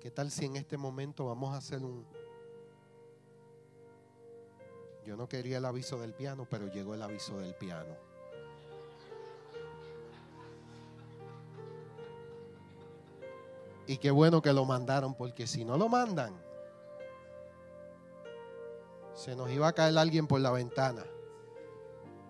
¿Qué 0.00 0.10
tal 0.10 0.30
si 0.30 0.44
en 0.44 0.56
este 0.56 0.76
momento 0.76 1.26
vamos 1.26 1.52
a 1.52 1.58
hacer 1.58 1.82
un, 1.82 2.06
yo 5.08 5.16
no 5.16 5.26
quería 5.26 5.56
el 5.56 5.64
aviso 5.64 5.98
del 5.98 6.12
piano, 6.12 6.46
pero 6.50 6.66
llegó 6.66 6.92
el 6.92 7.00
aviso 7.00 7.38
del 7.38 7.54
piano. 7.54 7.96
Y 13.86 13.96
qué 13.96 14.10
bueno 14.10 14.42
que 14.42 14.52
lo 14.52 14.66
mandaron, 14.66 15.14
porque 15.14 15.46
si 15.46 15.64
no 15.64 15.78
lo 15.78 15.88
mandan, 15.88 16.38
se 19.14 19.34
nos 19.34 19.50
iba 19.50 19.68
a 19.68 19.72
caer 19.72 19.96
alguien 19.96 20.26
por 20.26 20.42
la 20.42 20.50
ventana. 20.50 21.06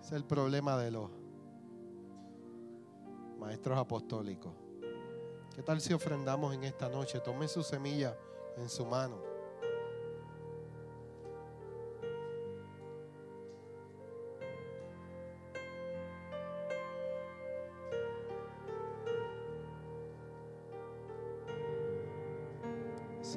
Es 0.00 0.12
el 0.12 0.24
problema 0.24 0.78
de 0.78 0.92
los 0.92 1.10
maestros 3.40 3.76
apostólicos. 3.76 4.54
¿Qué 5.52 5.64
tal 5.64 5.80
si 5.80 5.92
ofrendamos 5.92 6.54
en 6.54 6.62
esta 6.62 6.88
noche? 6.88 7.18
Tome 7.18 7.48
su 7.48 7.64
semilla 7.64 8.16
en 8.56 8.68
su 8.68 8.86
mano. 8.86 9.27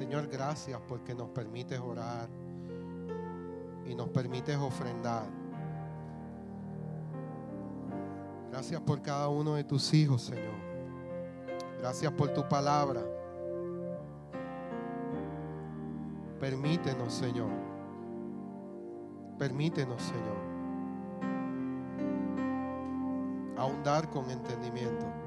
Señor, 0.02 0.26
gracias 0.26 0.80
porque 0.88 1.14
nos 1.14 1.28
permites 1.28 1.78
orar 1.78 2.28
y 3.86 3.94
nos 3.94 4.08
permites 4.08 4.56
ofrendar. 4.56 5.26
Gracias 8.50 8.80
por 8.80 9.00
cada 9.00 9.28
uno 9.28 9.54
de 9.54 9.62
tus 9.62 9.94
hijos, 9.94 10.22
Señor. 10.22 10.56
Gracias 11.78 12.10
por 12.14 12.34
tu 12.34 12.48
palabra. 12.48 13.00
Permítenos, 16.40 17.14
Señor. 17.14 17.52
Permítenos, 19.38 20.02
Señor. 20.02 20.42
Ahondar 23.56 24.10
con 24.10 24.28
entendimiento. 24.28 25.21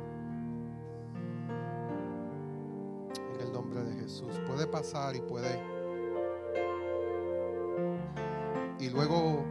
Puede 4.48 4.68
pasar 4.68 5.16
y 5.16 5.22
puede... 5.22 5.60
Y 8.80 8.90
luego 8.90 9.44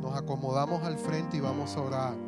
nos 0.00 0.16
acomodamos 0.16 0.82
al 0.84 0.98
frente 0.98 1.36
y 1.38 1.40
vamos 1.40 1.76
a 1.76 1.80
orar. 1.80 2.27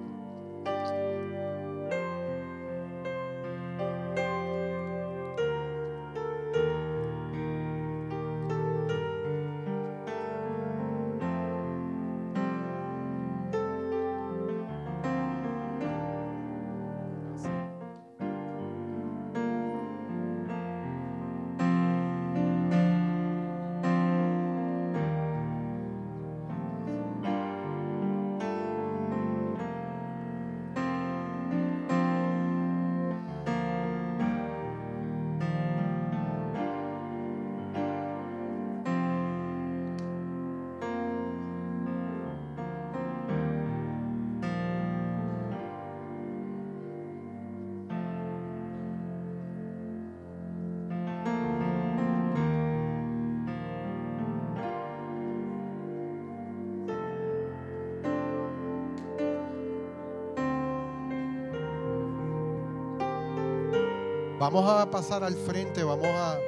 Vamos 64.41 64.67
a 64.71 64.91
pasar 64.91 65.23
al 65.23 65.35
frente, 65.35 65.85
vamos 65.85 66.07
a, 66.07 66.39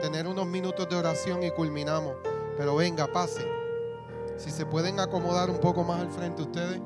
tener 0.00 0.28
unos 0.28 0.46
minutos 0.46 0.88
de 0.88 0.94
oración 0.94 1.42
y 1.42 1.50
culminamos. 1.50 2.14
Pero 2.56 2.76
venga, 2.76 3.08
pase. 3.08 3.44
Si 4.36 4.52
se 4.52 4.64
pueden 4.64 5.00
acomodar 5.00 5.50
un 5.50 5.58
poco 5.58 5.82
más 5.82 6.02
al 6.02 6.10
frente 6.12 6.42
ustedes. 6.42 6.80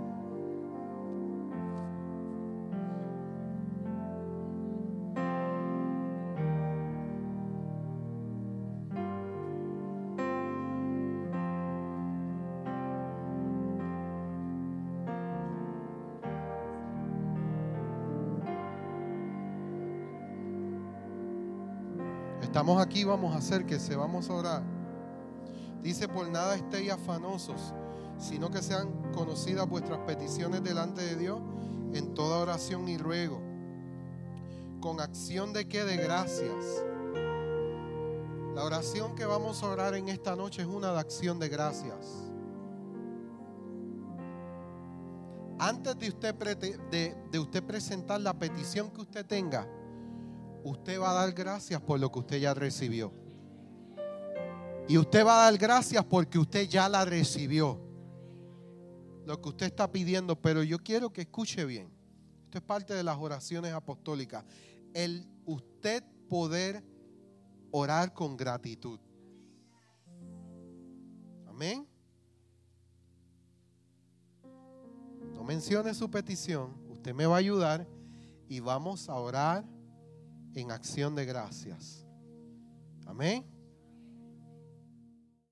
Aquí, 22.80 23.04
vamos 23.04 23.34
a 23.34 23.38
hacer 23.38 23.66
que 23.66 23.78
se 23.78 23.94
vamos 23.94 24.30
a 24.30 24.34
orar. 24.34 24.62
Dice, 25.82 26.08
por 26.08 26.28
nada 26.28 26.56
estéis 26.56 26.90
afanosos, 26.90 27.74
sino 28.18 28.50
que 28.50 28.62
sean 28.62 28.90
conocidas 29.12 29.68
vuestras 29.68 29.98
peticiones 30.00 30.64
delante 30.64 31.02
de 31.02 31.16
Dios 31.16 31.40
en 31.92 32.14
toda 32.14 32.38
oración 32.38 32.88
y 32.88 32.96
ruego. 32.96 33.40
Con 34.80 35.00
acción 35.00 35.52
de 35.52 35.68
qué? 35.68 35.84
De 35.84 35.96
gracias. 35.98 36.84
La 38.54 38.64
oración 38.64 39.14
que 39.14 39.26
vamos 39.26 39.62
a 39.62 39.68
orar 39.68 39.94
en 39.94 40.08
esta 40.08 40.34
noche 40.34 40.62
es 40.62 40.68
una 40.68 40.92
de 40.92 41.00
acción 41.00 41.38
de 41.38 41.48
gracias. 41.48 42.30
Antes 45.58 45.98
de 45.98 46.08
usted, 46.08 46.34
de 47.30 47.38
usted 47.38 47.62
presentar 47.62 48.20
la 48.20 48.32
petición 48.32 48.90
que 48.90 49.02
usted 49.02 49.24
tenga, 49.26 49.66
usted 50.64 50.98
va 50.98 51.10
a 51.10 51.14
dar 51.14 51.32
gracias 51.32 51.80
por 51.80 52.00
lo 52.00 52.10
que 52.10 52.18
usted 52.18 52.38
ya 52.38 52.54
recibió. 52.54 53.12
Y 54.88 54.98
usted 54.98 55.24
va 55.24 55.40
a 55.46 55.50
dar 55.50 55.58
gracias 55.58 56.04
porque 56.04 56.38
usted 56.38 56.68
ya 56.68 56.88
la 56.88 57.04
recibió. 57.04 57.80
Lo 59.24 59.40
que 59.40 59.48
usted 59.50 59.66
está 59.66 59.90
pidiendo, 59.90 60.36
pero 60.36 60.62
yo 60.62 60.78
quiero 60.78 61.12
que 61.12 61.22
escuche 61.22 61.64
bien. 61.64 61.90
Esto 62.44 62.58
es 62.58 62.64
parte 62.64 62.94
de 62.94 63.02
las 63.02 63.16
oraciones 63.16 63.72
apostólicas. 63.72 64.44
El 64.92 65.26
usted 65.44 66.02
poder 66.28 66.82
orar 67.70 68.12
con 68.12 68.36
gratitud. 68.36 69.00
Amén. 71.46 71.86
No 75.34 75.42
mencione 75.44 75.94
su 75.94 76.10
petición. 76.10 76.74
Usted 76.90 77.14
me 77.14 77.26
va 77.26 77.36
a 77.36 77.38
ayudar 77.38 77.86
y 78.48 78.60
vamos 78.60 79.08
a 79.08 79.14
orar 79.14 79.73
en 80.54 80.70
acción 80.70 81.14
de 81.14 81.24
gracias. 81.24 82.06
Amén. 83.06 83.53